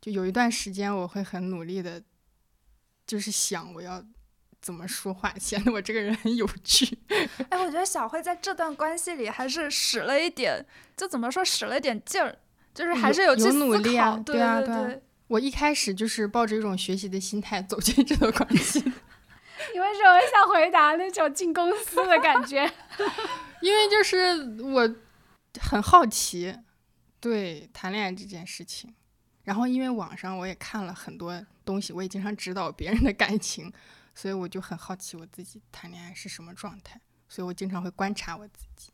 [0.02, 2.00] 就有一段时间我会很努力的，
[3.06, 4.04] 就是想我要
[4.60, 6.98] 怎么说话显得我这个人很有趣。
[7.50, 10.64] 哎，我觉得小慧在这段关系里还是使了一点，
[10.96, 12.36] 就怎么说使了一点劲儿，
[12.74, 14.90] 就是还是有有努力啊，对啊，对啊。
[15.28, 18.80] 我一开始就是抱着一种学习的心态走进这段关系。
[19.74, 22.64] 你为什么想回答那种进公司的感觉？
[23.60, 24.96] 因为就是我
[25.60, 26.56] 很好奇，
[27.20, 28.94] 对谈恋爱这件事情。
[29.44, 33.72] 然后因为网上我也看了很多东西，我也经常指导别人的感情，
[34.18, 37.00] 所以我就很好奇我自己谈恋爱是什么状态。
[37.28, 38.92] 所以我经常会观察我自己。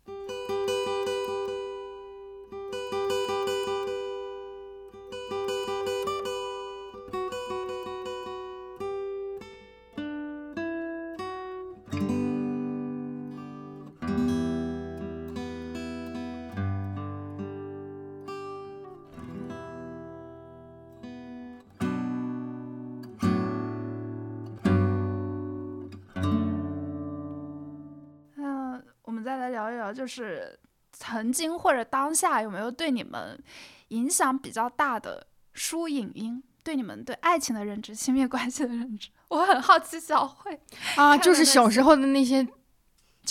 [30.05, 30.59] 就是
[30.93, 33.43] 曾经或者当下有没有对你们
[33.88, 39.09] 影响比较大的书影音，对你们对爱情的认知、亲密关系的认知？
[39.29, 40.61] 我很好奇，小慧
[40.97, 42.47] 啊，就是小时候的那些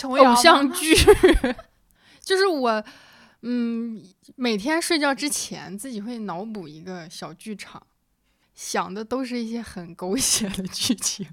[0.02, 0.96] 偶像剧，
[2.20, 2.84] 就是我。
[3.46, 4.02] 嗯，
[4.36, 7.86] 每天睡觉之前自己会脑补一个小剧场，
[8.54, 11.28] 想的都是一些很狗血的剧情，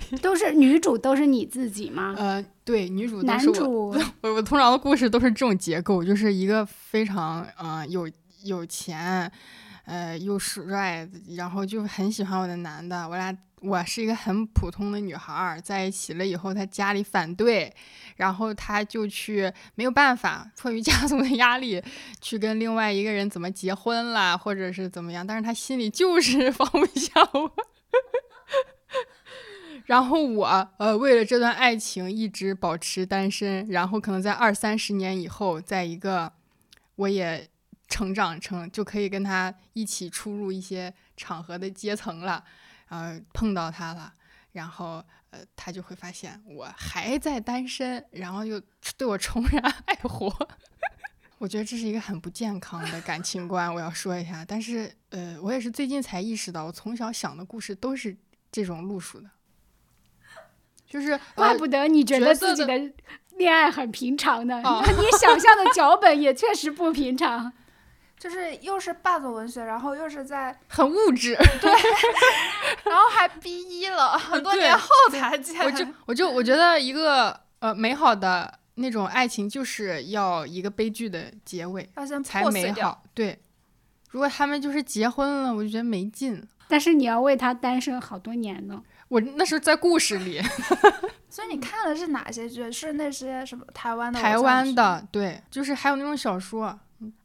[0.22, 2.14] 都是女主都是你自己吗？
[2.16, 3.90] 呃，对，女主男主，
[4.22, 8.08] 我我通常的故事都是这种结构，就是一个非常嗯有
[8.44, 9.30] 有钱，
[9.84, 13.36] 呃又帅，然后就很喜欢我的男的，我俩。
[13.64, 17.72] 我是一个很普通的女孩，在一起了以后，他家里反对，
[18.16, 21.80] 然后他就去没有办法，迫于家族的压力，
[22.20, 27.52] 去跟另外一个人怎么结婚了，或者是怎么样，但是他心里就是 放不下我。
[29.86, 30.46] 然后我
[30.78, 36.32] 呃，为了这段爱情一直保持单身，然后可能在二三十年以后，在一个
[36.96, 37.48] 我也
[37.88, 42.44] 成长成就可以跟他一起出入一些场合的阶层了。
[42.88, 44.12] 呃，碰到他了，
[44.52, 48.60] 然后呃，他就会发现我还在单身，然后又
[48.98, 50.30] 对我重燃爱火。
[51.38, 54.44] 我觉得这是一个很不健康的感情观，我要说一下。
[54.44, 58.14] 但是呃，我也是最近才意识到，我从小想的故事都是
[58.50, 59.30] 这种路数的，
[60.92, 62.74] 就是怪不得你觉得自己的
[63.38, 67.50] 恋爱很平常呢，你想象的脚本也确实不平常。
[68.20, 71.72] 就是又是霸总文学，然后又是在很物质，对，
[72.84, 75.60] 然后还 B 一了，很多年后才见。
[75.64, 81.90] 我就我就我觉得一个呃美好的那种爱情就是要一个悲剧的结尾
[82.22, 83.02] 才美好。
[83.12, 83.40] 对，
[84.10, 86.46] 如果他们就是结婚了，我就觉得没劲。
[86.72, 88.82] 但是你要为他单身好多年呢。
[89.08, 90.40] 我那是在故事里。
[91.28, 92.72] 所以你看的是哪些剧？
[92.72, 94.18] 是那些什么台湾的？
[94.18, 96.80] 台湾的，对，就是还有那种小说。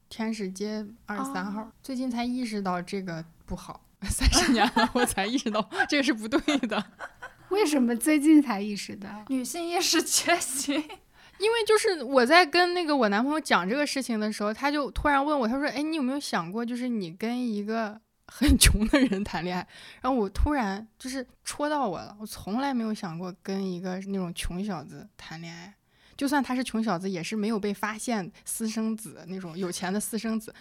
[0.09, 3.79] 天使街二十三号，最近才意识到这个不好，
[4.09, 6.83] 三十年了我才意识到这个是不对的。
[7.47, 9.07] 为什么最近才意识到？
[9.29, 10.75] 女性意识觉醒。
[11.39, 19.67] 因为就是我在跟那个我男朋友讲这个事情的时候，他就突然问我，他说：“哎，你有没有想过，就是你跟一个很 穷的人谈恋爱？”
[20.01, 25.73] 然后我突然就是戳到我了，我从来没有想过跟一个那种穷小子谈恋爱。
[26.15, 30.51] 就算他是穷小子，也是没有被发现私生子那种有钱的私生子，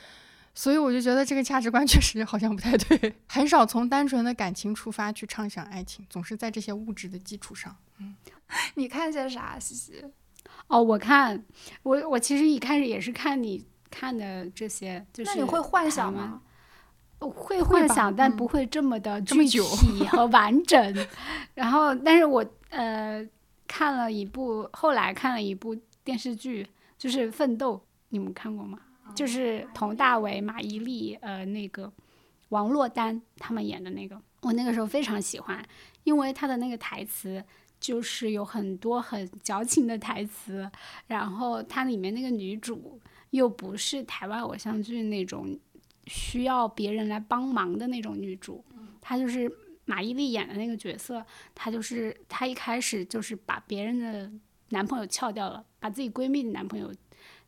[0.55, 7.74] 所以我就觉得这个价值观 确实好像不太对，很少从单纯的感情出发去畅想爱情，总是在这些物质的基础上。
[7.98, 8.14] 嗯，
[8.76, 10.05] 你看些啥，西西？
[10.66, 11.42] 哦，我看
[11.83, 16.42] 我我其实一开始也是看你看的这些，就是那你会幻想吗？
[17.18, 19.61] 会幻想，但不会这么的具体
[20.09, 21.07] 和 完整。
[21.55, 23.26] 然后，但是我呃。
[23.68, 26.64] 看了一部，后来看了一部电视剧，
[26.96, 27.74] 就是《奋斗》，
[28.11, 28.79] 你们看过吗？
[29.12, 31.92] 就是佟大为、马伊琍，呃，那个
[32.50, 34.16] 王珞丹他们演的那个。
[34.42, 35.61] 我那个时候非常喜欢，
[36.05, 37.42] 因为他的那个台词
[37.81, 40.70] 就是有很多很矫情的台词，
[41.09, 43.00] 然后它里面那个女主
[43.31, 45.59] 又不是台湾偶像剧那种
[46.07, 48.64] 需要别人来帮忙的那种女主，
[49.01, 49.51] 她就是。
[49.88, 54.29] 马伊琍演的那个角色，她就是她一开始就是把别人的
[54.71, 56.92] 男朋友撬掉了，把自己闺蜜的男朋友，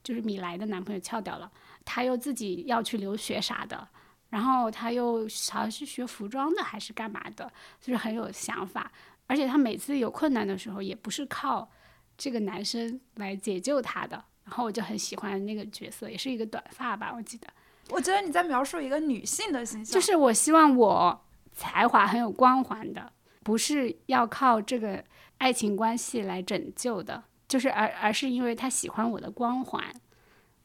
[0.04, 1.50] 就是米莱的男朋友撬掉了，
[1.84, 3.88] 她又自己要去留学啥的，
[4.28, 8.92] 然后她又好像是学服装的还是干嘛的，就是很有想法，
[9.26, 11.68] 而且她每次有困难的时候也不是靠
[12.16, 17.48] 这个男生来解救她的，然后我就很喜欢那个角色，也是一个短发吧，我记得。
[17.90, 21.24] 我觉得你在描述一个女性的形象，就是我希望我。
[21.60, 25.02] 才华很有光环的，不是要靠这个
[25.38, 29.82] 爱情关系来拯救的，就是而而是因为他喜欢我的光环，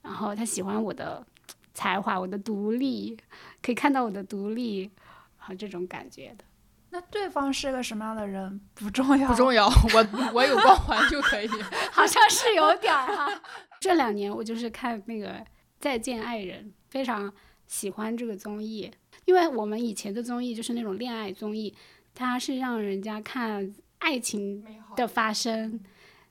[0.04, 1.26] 然后他喜欢我的
[1.74, 3.18] 才华，我的独立，
[3.64, 4.92] 可以看到我的独立，
[5.36, 6.44] 和，这种感觉的。
[6.92, 11.50] 那对方是个什么样的人不重要，不重要，我我有光环就可以。
[11.92, 13.42] 好像是有点儿哈。
[13.80, 15.30] 这两年我就是看那个
[15.80, 17.34] 《再见爱人》，非常
[17.66, 18.92] 喜欢这个综艺。
[19.26, 21.74] 因为我们以前的综艺就是那种恋爱综艺，
[22.14, 24.64] 它是让人家看爱情
[24.96, 25.80] 的发生，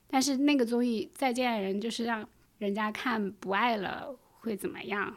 [0.06, 5.16] 但是那个综艺《再见爱人》就是让人家看不爱了会怎么样。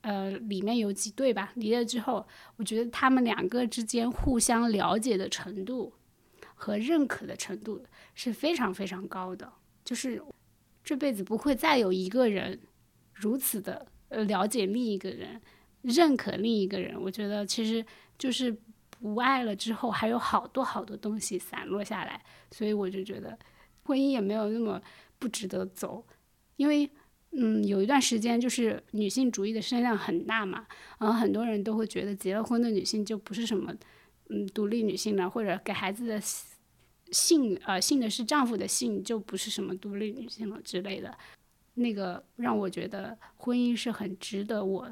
[0.00, 2.26] 呃，里面有几对吧，离了之后，
[2.56, 5.92] 我觉得他们两个之间互相了解的程度
[6.54, 7.84] 和认可的程度
[8.14, 9.52] 是非常非常高的，
[9.84, 10.20] 就是
[10.82, 12.58] 这辈子不会再有一个人
[13.12, 15.40] 如此的呃了解另一个人。
[15.82, 17.82] 认可另一个人，我觉得其实
[18.18, 18.54] 就是
[18.90, 23.38] 不爱了之后，还有好多好多东西散落下来，所以我就觉得
[23.84, 24.78] 婚姻也没有那么
[25.18, 26.04] 不值得走，
[26.56, 26.90] 因为
[27.30, 30.66] 嗯，有一段时间就是女性主义的声量很大嘛，
[30.98, 33.74] 然后很多人都会觉得结了婚的女性就不是什么
[34.28, 36.20] 嗯独立女性了，或者给孩子的
[37.10, 41.16] 姓呃姓的是丈夫的姓就不是什么独立女性了之类的，
[41.80, 44.90] 那个让我觉得婚姻是很值得我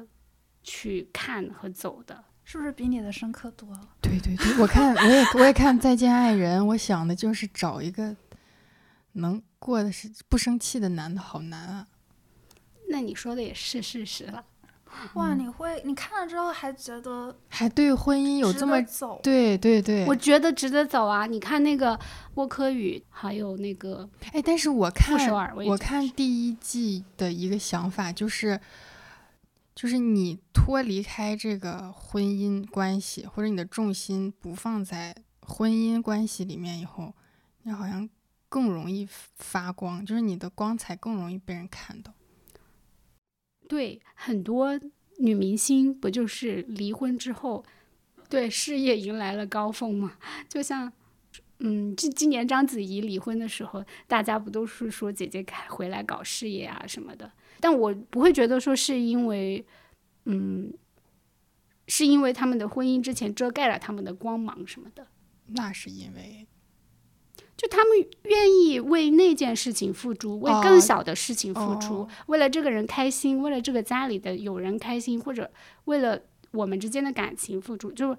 [0.63, 2.25] 去看和走的。
[2.43, 3.89] 是不是比你的深刻多了？
[4.01, 8.15] 对对对，我看我也我也看《再见爱人》，我想的就是找一个
[9.11, 11.87] 能过的是不生气的男的，好难啊。
[12.89, 14.43] 那你说的也是事实了。
[15.13, 19.19] 哇，你会你看了之后还觉得还对婚姻有这么走？
[19.23, 21.25] 对对对，我觉得值得走啊！
[21.25, 21.99] 你看那个
[22.35, 25.31] 沃科宇，还有那个哎，但是我看
[25.65, 28.59] 我看第一季的一个想法就是。
[29.75, 37.13] 就是你脱离开这个婚姻关系，或者你的重心不放在婚姻关系里面以后，
[37.63, 38.09] 你好像
[38.49, 42.11] 更容易发光，就是你的光彩更容易被人看到。
[43.69, 44.79] 对，很多
[45.19, 47.63] 女明星不就是离婚之后，
[48.27, 50.17] 对事业迎来了高峰嘛？
[50.49, 50.91] 就像，
[51.59, 57.31] 嗯，今今年章子怡离婚的时候，大家不都是说姐姐开回来搞事业啊什么的？
[57.59, 59.63] 但我不会觉得说是因为，
[60.25, 60.73] 嗯，
[61.87, 65.05] 是因为他们的婚姻之前遮盖了他们的光芒什么的。
[65.49, 66.47] 那是因为，
[67.59, 75.51] 就他们愿意为那件事情付出，为更小的事情付出，为了这个人开心，为了这个家里的有人开心，或者
[75.83, 77.91] 为了我们之间的感情付出。
[77.91, 78.17] 就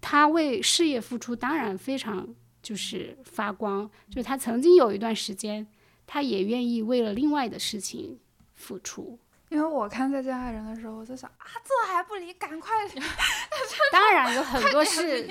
[0.00, 2.28] 他为事业付出，当然非常
[2.60, 3.88] 就是发光。
[4.10, 5.64] 就他曾经有一段时间，
[6.06, 8.18] 他也愿意为了另外的事情。
[8.54, 9.18] 付出，
[9.48, 12.70] 因为我看《再见爱人》的时候，我在想啊，这还不离，赶快！
[13.90, 15.28] 当然有很多 是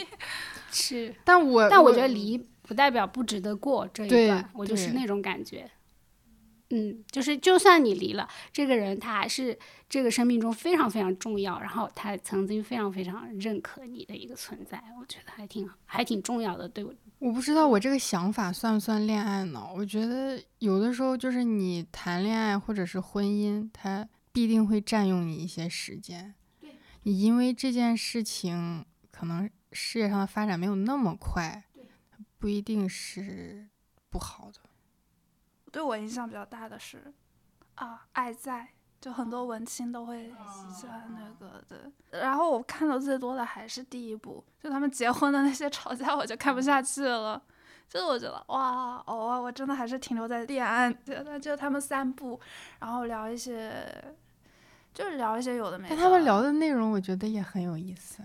[0.69, 5.69] 是，但我但我觉得离不代表不值得过这一段，我就是那种感觉。
[6.69, 9.59] 嗯，就是就算你离了，这个人他还是
[9.89, 16.93] 这个生命中非常非常重要，然后他曾经非常非常认可你的一个存在，我觉得还挺还挺重要的，对我。
[17.19, 19.67] 我不知道我这个想法算不算恋爱呢？
[19.75, 26.33] 我觉得有的时候就是你谈恋爱或者是婚姻，它必定会占用你一些时间。
[27.03, 31.65] 你因为这件事情可能事业上的发展没有那么快，
[32.41, 33.69] 不一定是
[34.09, 34.59] 不好的。
[35.71, 37.13] 对我影响比较大的是
[37.75, 38.67] 啊，爱在。
[38.99, 40.31] 就很多文青都会
[40.71, 47.41] 喜欢那个的，然后我看的最多的还是第一部，就他们结婚的那些吵架，我就看不下去了。
[47.89, 52.39] 就是我觉得哇，哦，我真的还是停留在恋爱，觉得就他们三部，
[52.79, 53.83] 然后聊一些，
[54.93, 55.95] 就是聊一些有的没的。
[55.95, 58.21] 他们聊的内容，我觉得也很有意思。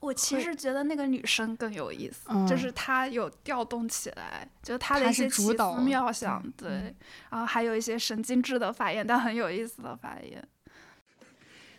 [0.00, 6.94] 我其实觉得那个女生更有意思，就是她有调动起来，就是她的一些奇思妙想，对，
[7.30, 10.46] 然后还有一些神经质的发言，但很有意思的发言。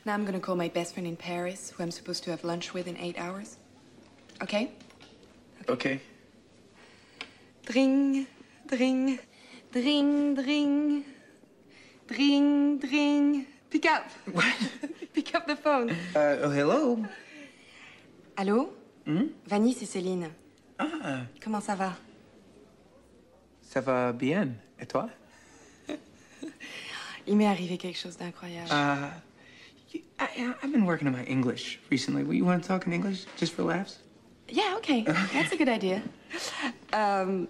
[0.04, 2.74] Now I'm gonna call my best friend in Paris, who I'm supposed to have lunch
[2.74, 3.58] with in eight hours.
[4.42, 4.72] Okay?
[5.68, 6.00] Okay.
[7.66, 8.26] Dring,
[8.68, 9.20] dring,
[9.74, 11.04] dring, dring,
[12.08, 13.46] dring, dring.
[13.70, 14.04] Pick up.
[15.14, 15.92] Pick up the phone.
[16.16, 17.06] Uh, oh, hello.
[18.40, 18.72] Allô
[19.08, 19.30] hmm?
[19.48, 20.30] Vanny, c'est Céline.
[20.78, 21.22] Ah.
[21.44, 21.94] Comment ça va
[23.64, 24.50] Ça va bien.
[24.80, 25.10] Et toi
[27.28, 28.70] Il m'est arrivé quelque chose d'incroyable.
[28.70, 29.10] Uh,
[30.20, 32.22] I, have been working on my English recently.
[32.38, 34.04] You want to talk in English just for laughs?
[34.50, 35.04] Yeah, okay.
[35.34, 36.04] That's a good idea.
[36.94, 37.48] Um,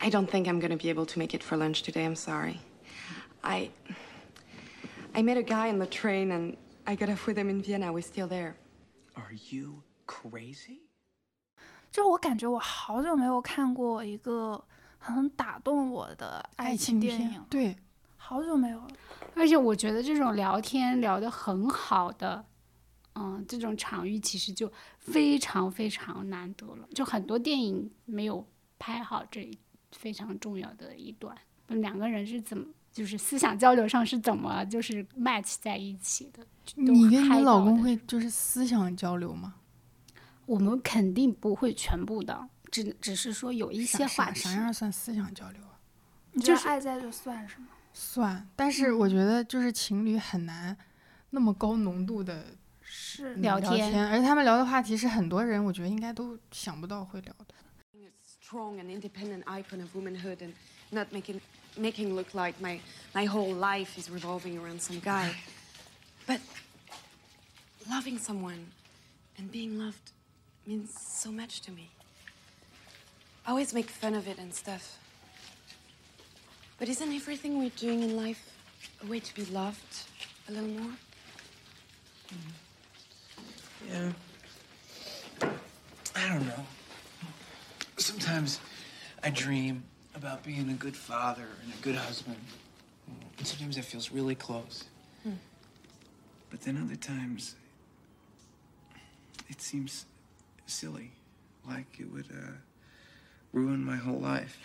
[0.00, 2.06] I don't think I'm going to be able to make it for lunch today.
[2.06, 2.60] I'm sorry.
[3.44, 3.68] I
[5.14, 6.56] I met a guy on the train and
[6.86, 7.92] I got off with him in Vienna.
[7.92, 8.56] We're still there.
[9.16, 10.80] Are you crazy？
[11.90, 14.62] 就是我感觉我好久没有看过一个
[14.98, 17.74] 很打动我的爱情电影，对，
[18.18, 18.88] 好久没有了。
[19.34, 22.44] 而且我觉得这种聊天聊得很好的，
[23.14, 26.86] 嗯，这种场域其实就非常非常难得了。
[26.94, 28.46] 就很多电影没有
[28.78, 29.50] 拍好这
[29.92, 31.34] 非常重要的一段，
[31.68, 32.66] 两个人是怎么，
[32.96, 36.42] 就是思想交流上是怎么就是 match 在一起的。
[36.76, 39.56] 你跟你老公会就是思想交流吗？
[40.46, 45.76] 我们肯定不会全部的，只只是说有一些话啥样算思想交流啊？
[46.40, 47.66] 就是爱在就算是吗？
[47.92, 50.74] 算，但是我觉得就是情侣很难
[51.28, 52.46] 那么高浓度的
[52.80, 57.54] 是聊天，而且他们聊的话题是很多人我觉得应该都想不到会聊的。
[61.78, 62.80] Making look like my
[63.14, 65.34] my whole life is revolving around some guy.
[66.26, 66.40] But
[67.90, 68.72] loving someone
[69.38, 70.12] and being loved
[70.66, 71.90] means so much to me.
[73.46, 74.98] I always make fun of it and stuff.
[76.78, 78.50] But isn't everything we're doing in life
[79.02, 80.04] a way to be loved
[80.48, 80.92] a little more?
[82.28, 82.66] Mm-hmm.
[83.90, 84.12] Yeah.
[86.16, 86.66] I don't know.
[87.96, 88.60] Sometimes
[89.22, 89.84] I dream
[90.16, 92.38] about being a good father and a good husband.
[93.38, 94.84] And sometimes it feels really close.
[95.22, 95.32] Hmm.
[96.50, 97.54] But then other times,
[99.48, 100.06] it seems
[100.66, 101.12] silly,
[101.68, 102.52] like it would uh,
[103.52, 104.58] ruin my whole life.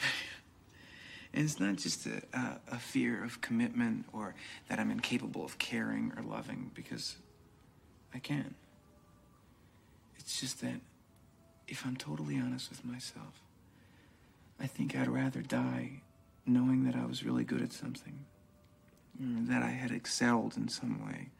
[1.34, 4.34] and it's not just a, a, a fear of commitment or
[4.70, 7.18] that I'm incapable of caring or loving, because
[8.14, 8.56] I can.
[10.18, 10.80] It's just that
[11.68, 13.42] if I'm totally honest with myself,
[14.61, 16.03] I think I'd rather die
[16.47, 18.25] knowing that I was really good at something,
[19.49, 21.31] that I had excelled in some way,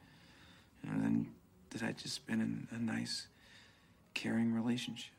[0.83, 1.29] than
[1.71, 3.29] that I'd just been in a nice,
[4.15, 5.13] caring relationship.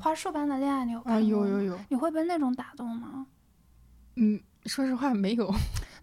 [0.00, 1.20] 花束般的恋爱，你有看过？
[1.22, 1.80] 有有有。
[1.88, 3.26] 你会被那种打动吗？
[4.16, 5.52] 嗯，说实话没有。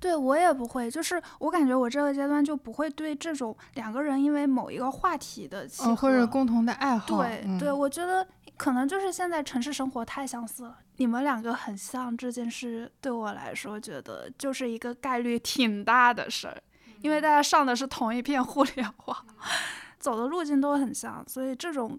[0.00, 8.26] 对我也不会，就是我感觉我这个阶段就不会对这种两个人因为某一个话题的契合或者共同的爱好，对对，我觉得
[8.56, 16.62] 可能就是现在城市生活太相似了，你们两个很像这件事对我来说，觉得就是一个概率挺大的事儿，
[17.00, 19.26] 因为大家上的是同一片互联网，
[19.98, 21.98] 走的路径都很像，所以这种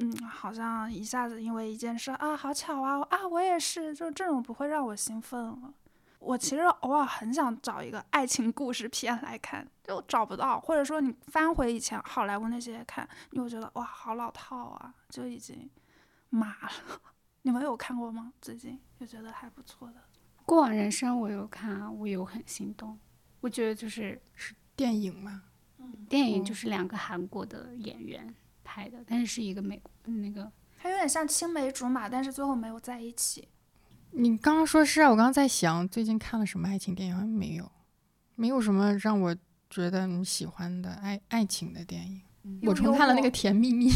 [0.00, 5.58] 嗯，好像一下子因为一件事啊，好巧啊啊，我也是，就这种不会让我兴奋了。
[6.24, 15.68] 我其实偶尔很想找一个爱情故事片来看，就找不到，或者说你翻回以前好莱坞那些看，你会觉得哇，好老套啊，就已经
[16.30, 17.00] 麻了。
[17.42, 18.32] 你们有看过吗？
[18.40, 19.94] 最近就觉得还不错的
[20.46, 22.98] 《过往人生》，我有看，我有很心动。
[23.40, 25.42] 我觉得就是是电影嘛？
[25.78, 33.46] 嗯，电影就是两个韩国的演员拍的，但是是一个美国那个，它有点像青梅竹马，但是最后没有在一起。
[34.16, 37.70] 你刚刚说是啊，我刚刚在想最近看了什么爱情电影，好像没有，
[38.36, 39.36] 没有什么让我
[39.68, 42.22] 觉得你喜欢的爱爱情的电影。
[42.62, 43.88] 我重看了那个《甜蜜蜜》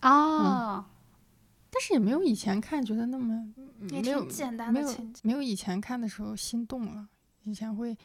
[0.00, 0.86] 啊，
[1.70, 3.48] 但是也没有以前看觉得那么
[3.78, 7.08] 没有简单没有没有以前看的时候心动了。
[7.44, 7.96] 以前会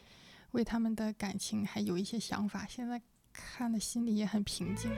[0.52, 4.90] 为他们的感情还有一些想法，现在看的心里也很平静。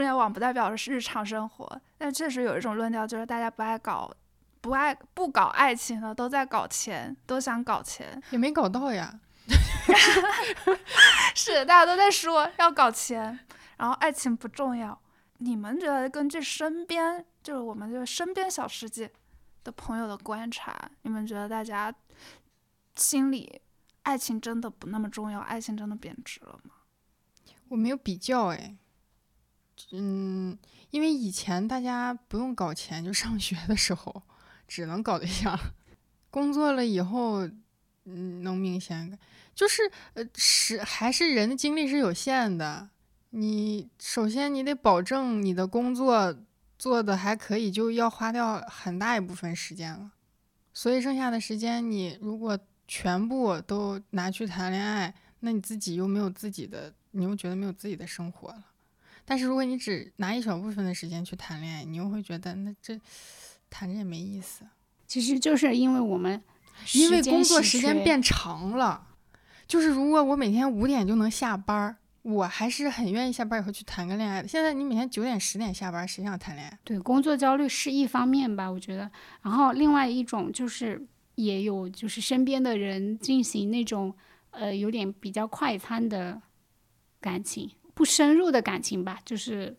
[0.00, 4.10] 互联网不代表的是日常生活，但确实有一种论调，就是大家不爱搞，
[4.62, 9.20] 不爱不搞爱情了，都在搞钱，都想搞钱，也没搞到呀。
[11.36, 13.40] 是，大家都在说要搞钱，
[13.76, 14.98] 然后爱情不重要。
[15.36, 19.12] 你们觉得根据身边，就是我们就身边小世界
[19.62, 21.94] 的朋友的观察，你们觉得大家
[22.96, 23.60] 心里
[24.04, 25.40] 爱情真的不那么重要？
[25.40, 26.70] 爱情真的贬值了吗？
[27.68, 28.78] 我没有比较哎。
[29.92, 30.58] 嗯，
[30.90, 34.22] 因为以前大家不用搞钱，就上学的时候
[34.66, 35.58] 只能搞对象，
[36.30, 37.46] 工作了以后，
[38.04, 39.18] 嗯，能明显
[39.54, 39.82] 就是
[40.14, 42.88] 呃是还是人的精力是有限的。
[43.30, 46.34] 你首先你得保证你的工作
[46.78, 50.12] 做的还可以，就要花掉很大一部分时间了。
[50.72, 52.58] 所以剩下的时间，你如果
[52.88, 58.64] 全部都拿去谈恋爱，那你自己又没有自己的，你又觉得没有自己的生活了。
[59.24, 63.00] 但是如果你只拿一小部分的时间去谈恋爱，你又会觉得那这
[63.68, 64.64] 谈着也没意思。
[65.06, 66.42] 其实就是因为我们
[66.94, 69.06] 因为工作时间变长了，
[69.66, 74.48] 就是如果我每天五点就能下班，我还是很愿意下班以后去谈个恋爱的。
[74.48, 76.78] 现在你每天九点十点下班，谁想谈恋爱？
[76.84, 79.10] 对，工作焦虑是一方面吧，我觉得。
[79.42, 81.04] 然后另外一种就是
[81.34, 84.14] 也有就是身边的人进行那种
[84.50, 86.40] 呃有点比较快餐的
[87.20, 87.70] 感情。
[88.00, 89.76] 不深入的感情吧，就是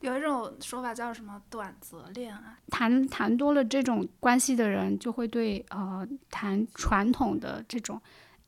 [0.00, 7.98] 有一种说法叫什么短则恋爱，谈谈多了这种关系的人，就会对呃谈传统的这种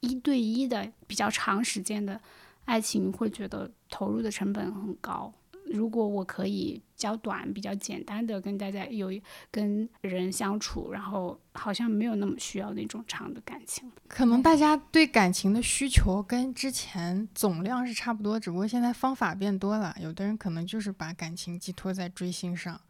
[0.00, 2.20] 一对一的比较长时间的
[2.66, 5.32] 爱情，会觉得投入的成本很高。
[5.66, 9.10] 如果我可以较短、比较简单的跟大家有
[9.50, 13.90] 跟人相处，然后好像没有那么需要那种长的感情。
[14.06, 19.94] 可能大家对感情的需求跟之前总量是差不多，只不过现在方法变多了。
[20.00, 22.80] 有的人可能就是把感情寄托在追星上，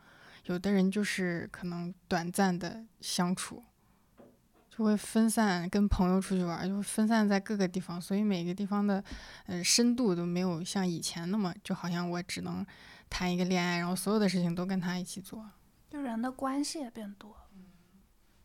[0.47, 3.63] 有的人就是可能短暂的相处。
[4.77, 9.03] 就会分散跟朋友出去玩，就会分散在各个地方，所以每个地方的，
[9.47, 12.67] 呃，深度都没有像以前那么，就好像我只能
[13.09, 15.49] 谈一个恋爱，然后所有的事情都跟他一起做，
[15.89, 17.37] 就人的关系也变多。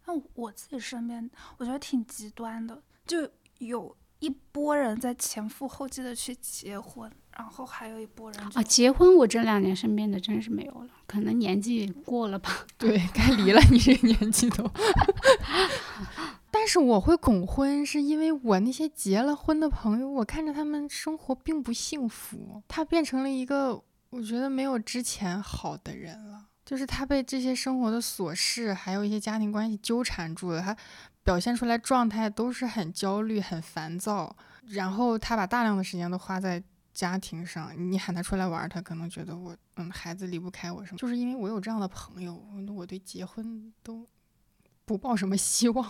[0.06, 7.12] 那我自己身边，我觉得挺极端的，就有一波人在前赴后继的去结婚。
[7.38, 12.66] 然后还有一波人啊，结婚我这两年身边的真是没有了，可能年纪过了吧。
[12.78, 14.70] 对，该离了，你这年纪都。
[16.60, 26.48] 但是我会恐婚，是因为我那些结了婚的朋友，我看着他们生活并不幸福，他变成了一个我觉得没有之前好的人了。
[26.66, 30.76] 就是他被这些生活的琐事，还有一些家庭关系纠缠住了，他
[31.24, 34.36] 表现出来状态都是很焦虑、很烦躁，
[34.68, 36.62] 然后他把大量的时间都花在。
[36.92, 42.38] 家庭上，你喊他出来玩，他可能觉得我，嗯，孩子离不开我什么，就是因为我有这样的朋友，
[42.76, 44.06] 我对结婚都
[44.84, 45.90] 不抱什么希望。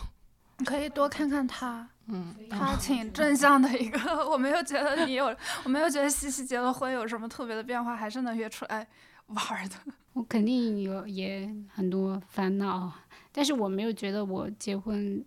[0.60, 4.00] 你可以多看看他，嗯，他挺正向的一个。
[4.30, 8.88] 我没有觉得你有，我没有觉得西西结了婚有什么特别的变化，还是能约出来
[9.28, 9.76] 玩的。
[10.14, 12.92] 我肯定有也很多烦恼，
[13.32, 15.26] 但是我没有觉得我结婚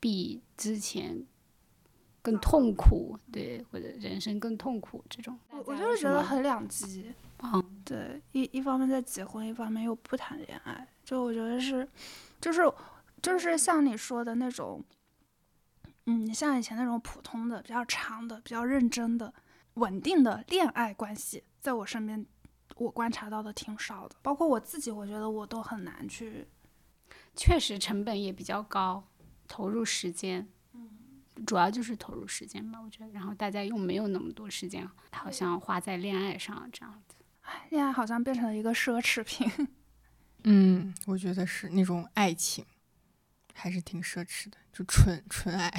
[0.00, 1.24] 比之前。
[2.20, 7.10] 更痛苦，对，或者人生更痛苦这种，我我就是觉得很两极，
[7.42, 11.88] 嗯，对，一一方面在结婚，一方面又不谈恋爱，就我觉得是，
[12.38, 12.70] 就是
[13.22, 14.84] 就是像你说的那种，
[16.06, 19.32] 嗯，像以前那种普通的、比较长的、比较认真的、
[19.74, 22.24] 稳定的恋爱关系，在我身边，
[22.76, 26.46] 我观察到的挺少的，包括我自己，我觉得我都很难去，
[27.36, 29.08] 确实成本也比较高，
[29.46, 30.48] 投入时间。
[30.72, 30.88] 嗯
[31.46, 37.14] 主要就是投入时间吧，我觉得，然后大家又没有那么多时间，好像花在恋爱上这样子。
[37.42, 39.68] 哎，恋爱好像变成了一个奢侈品。
[40.42, 42.64] 嗯，我觉得是那种爱情，
[43.58, 45.70] 还是挺奢侈的，就纯纯爱。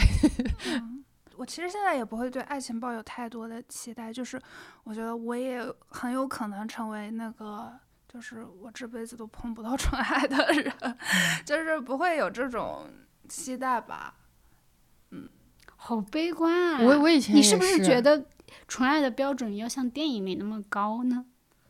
[1.37, 4.41] 我其实现在也不会对爱情抱有太多的期待，就是
[4.83, 7.71] 我觉得我也很有可能成为那个，
[8.11, 10.73] 就是我这辈子都碰不到纯爱的人，
[11.45, 12.89] 就是不会有这种
[13.29, 14.13] 期待吧。
[15.11, 15.29] 嗯
[15.77, 16.81] 好悲观啊！
[16.81, 18.25] 我我以前你是不是觉得
[18.67, 21.25] 纯爱的标准要像电影里那么高呢？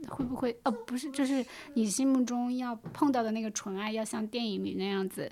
[0.07, 0.60] 会不会？
[0.64, 1.45] 呃，不是，就是
[1.76, 5.32] 你心目中要碰到的那个纯爱要像电影里那样子？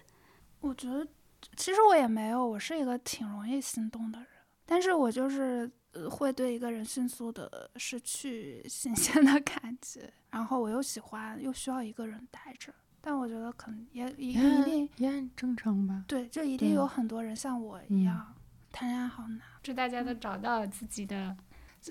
[0.59, 1.07] 我觉得
[1.55, 4.27] 其实我也没有，我是一个挺容易心动的人，
[4.65, 5.69] 但是我就是
[6.09, 16.03] 会对一个人迅速的失去新鲜的感觉，然后我又喜欢又需要一个人待着，但我觉得可能也一定也很正常吧？
[16.07, 18.33] 对，就一定有很多人像我一样。
[18.71, 21.35] 谈恋爱好难，祝大家都找到自己的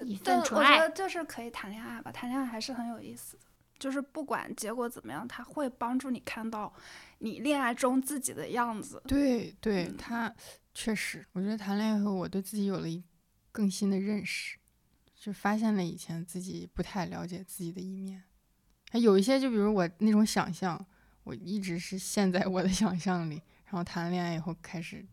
[0.03, 0.75] 一份纯爱。
[0.75, 3.43] 我觉得就是可以谈恋爱吧，谈恋爱还是很有意思的。
[3.79, 6.73] 就是不管结果怎么样，他会帮助你看到
[7.19, 9.03] 你恋爱中自己的样子。
[9.07, 10.35] 对，对他
[10.75, 13.03] 确实，我觉得谈恋爱后，我对自己有了一
[13.53, 14.59] 更新的认识，
[15.15, 18.25] 就发现了以前自己不太了解自己的一面。
[18.91, 20.87] 还有一些，就比如我那种想象，
[21.25, 25.07] 我一直是陷在我的 想象里，然后谈了恋爱以后开始。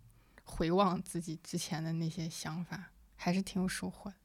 [0.45, 4.17] 回望自己之前的那些想法，还是挺有收获的，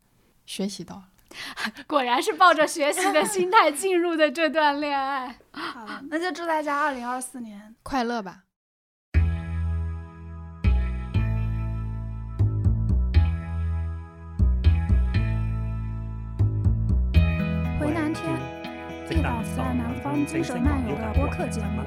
[0.44, 1.12] 学习到了。
[1.86, 5.36] 果然是抱着学习的心态进入的这段恋爱。
[5.52, 8.42] 好，那就祝大家二零二四年快乐吧。
[17.80, 18.24] 回南天，
[19.10, 21.82] 一档在南方精神漫游的播客节目，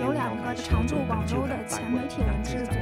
[0.00, 2.74] 由两个常驻广州的前媒体人制作。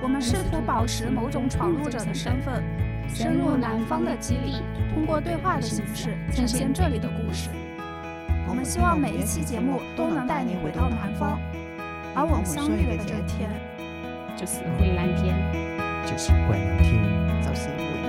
[0.00, 2.62] 我们试图保持某种闯入者的身份，
[3.08, 4.62] 深入南方的基地，
[4.94, 7.48] 通过对话的形式呈现这里的故事。
[8.48, 11.38] 我们希望每一期节目都能带你回到南方，
[12.14, 13.50] 而我们相遇的这天，
[14.36, 15.34] 就是回南天，
[16.04, 16.92] 就是回南天，
[17.42, 18.01] 就是回。